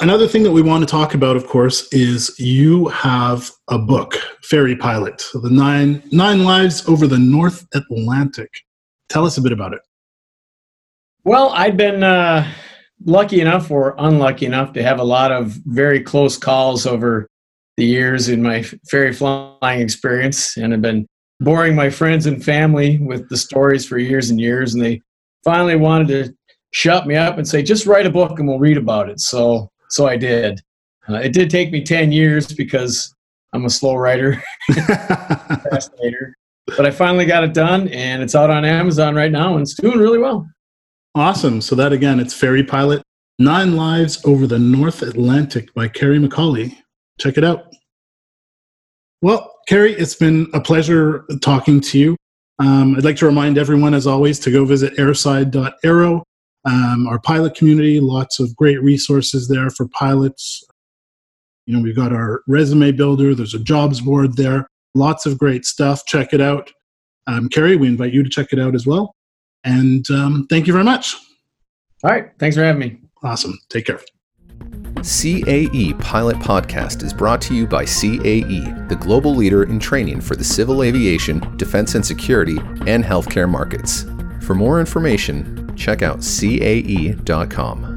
Another 0.00 0.28
thing 0.28 0.42
that 0.42 0.52
we 0.52 0.60
want 0.60 0.82
to 0.84 0.90
talk 0.98 1.14
about, 1.14 1.36
of 1.36 1.46
course, 1.46 1.88
is 1.90 2.38
you 2.38 2.88
have 2.88 3.50
a 3.68 3.78
book, 3.78 4.12
Ferry 4.42 4.76
Pilot, 4.76 5.24
the 5.32 5.48
nine 5.48 6.02
nine 6.12 6.44
lives 6.44 6.86
over 6.86 7.06
the 7.06 7.18
North 7.18 7.66
Atlantic. 7.72 8.50
Tell 9.08 9.24
us 9.24 9.38
a 9.38 9.42
bit 9.42 9.52
about 9.52 9.72
it. 9.72 9.80
Well, 11.24 11.48
I've 11.62 11.78
been 11.78 12.02
uh, 12.02 12.46
lucky 13.04 13.40
enough 13.40 13.70
or 13.70 13.94
unlucky 13.98 14.46
enough 14.46 14.72
to 14.72 14.82
have 14.82 14.98
a 14.98 15.04
lot 15.04 15.32
of 15.32 15.58
very 15.66 16.00
close 16.00 16.36
calls 16.36 16.86
over 16.86 17.28
the 17.76 17.84
years 17.84 18.28
in 18.28 18.42
my 18.42 18.62
ferry 18.88 19.12
flying 19.12 19.80
experience, 19.80 20.56
and 20.56 20.72
I've 20.72 20.82
been 20.82 21.06
boring 21.40 21.74
my 21.74 21.90
friends 21.90 22.26
and 22.26 22.42
family 22.42 22.98
with 22.98 23.28
the 23.28 23.36
stories 23.36 23.86
for 23.86 23.98
years 23.98 24.30
and 24.30 24.40
years, 24.40 24.74
and 24.74 24.82
they 24.82 25.02
finally 25.44 25.76
wanted 25.76 26.08
to 26.08 26.34
shut 26.72 27.06
me 27.06 27.16
up 27.16 27.36
and 27.36 27.46
say, 27.46 27.62
"Just 27.62 27.86
write 27.86 28.06
a 28.06 28.10
book 28.10 28.38
and 28.38 28.48
we'll 28.48 28.58
read 28.58 28.78
about 28.78 29.10
it." 29.10 29.20
So, 29.20 29.70
so 29.90 30.06
I 30.06 30.16
did. 30.16 30.60
Uh, 31.08 31.16
it 31.16 31.32
did 31.32 31.50
take 31.50 31.70
me 31.70 31.82
ten 31.84 32.12
years 32.12 32.52
because 32.52 33.14
I'm 33.52 33.66
a 33.66 33.70
slow 33.70 33.96
writer, 33.96 34.42
but 36.76 36.86
I 36.86 36.90
finally 36.90 37.26
got 37.26 37.44
it 37.44 37.52
done, 37.52 37.88
and 37.88 38.22
it's 38.22 38.34
out 38.34 38.50
on 38.50 38.64
Amazon 38.64 39.14
right 39.14 39.30
now, 39.30 39.52
and 39.52 39.62
it's 39.62 39.74
doing 39.74 39.98
really 39.98 40.18
well. 40.18 40.48
Awesome. 41.16 41.62
So 41.62 41.74
that 41.76 41.94
again, 41.94 42.20
it's 42.20 42.34
Ferry 42.34 42.62
Pilot, 42.62 43.02
Nine 43.38 43.74
Lives 43.74 44.22
Over 44.26 44.46
the 44.46 44.58
North 44.58 45.00
Atlantic 45.00 45.72
by 45.72 45.88
Kerry 45.88 46.18
McCauley. 46.18 46.76
Check 47.18 47.38
it 47.38 47.42
out. 47.42 47.72
Well, 49.22 49.50
Kerry, 49.66 49.94
it's 49.94 50.14
been 50.14 50.46
a 50.52 50.60
pleasure 50.60 51.24
talking 51.40 51.80
to 51.80 51.98
you. 51.98 52.16
Um, 52.58 52.96
I'd 52.96 53.04
like 53.04 53.16
to 53.16 53.24
remind 53.24 53.56
everyone, 53.56 53.94
as 53.94 54.06
always, 54.06 54.38
to 54.40 54.50
go 54.50 54.66
visit 54.66 54.94
airside.aero, 54.98 56.22
um, 56.66 57.06
our 57.06 57.18
pilot 57.18 57.54
community. 57.54 57.98
Lots 57.98 58.38
of 58.38 58.54
great 58.54 58.82
resources 58.82 59.48
there 59.48 59.70
for 59.70 59.88
pilots. 59.88 60.62
You 61.64 61.74
know, 61.74 61.82
we've 61.82 61.96
got 61.96 62.12
our 62.12 62.42
resume 62.46 62.92
builder, 62.92 63.34
there's 63.34 63.54
a 63.54 63.58
jobs 63.58 64.02
board 64.02 64.36
there. 64.36 64.66
Lots 64.94 65.24
of 65.24 65.38
great 65.38 65.64
stuff. 65.64 66.04
Check 66.04 66.34
it 66.34 66.42
out. 66.42 66.70
Um, 67.26 67.48
Kerry, 67.48 67.76
we 67.76 67.88
invite 67.88 68.12
you 68.12 68.22
to 68.22 68.28
check 68.28 68.52
it 68.52 68.58
out 68.60 68.74
as 68.74 68.86
well. 68.86 69.14
And 69.66 70.08
um, 70.10 70.46
thank 70.48 70.66
you 70.66 70.72
very 70.72 70.84
much. 70.84 71.16
All 72.04 72.10
right. 72.10 72.30
Thanks 72.38 72.56
for 72.56 72.62
having 72.62 72.80
me. 72.80 72.98
Awesome. 73.22 73.58
Take 73.68 73.86
care. 73.86 74.00
CAE 75.00 76.00
Pilot 76.00 76.36
Podcast 76.38 77.02
is 77.02 77.12
brought 77.12 77.40
to 77.42 77.54
you 77.54 77.66
by 77.66 77.84
CAE, 77.84 78.88
the 78.88 78.96
global 78.96 79.34
leader 79.34 79.64
in 79.64 79.78
training 79.78 80.20
for 80.20 80.36
the 80.36 80.44
civil 80.44 80.82
aviation, 80.82 81.56
defense 81.56 81.94
and 81.94 82.04
security, 82.04 82.56
and 82.86 83.04
healthcare 83.04 83.48
markets. 83.48 84.04
For 84.42 84.54
more 84.54 84.80
information, 84.80 85.76
check 85.76 86.02
out 86.02 86.22
cae.com. 86.22 87.95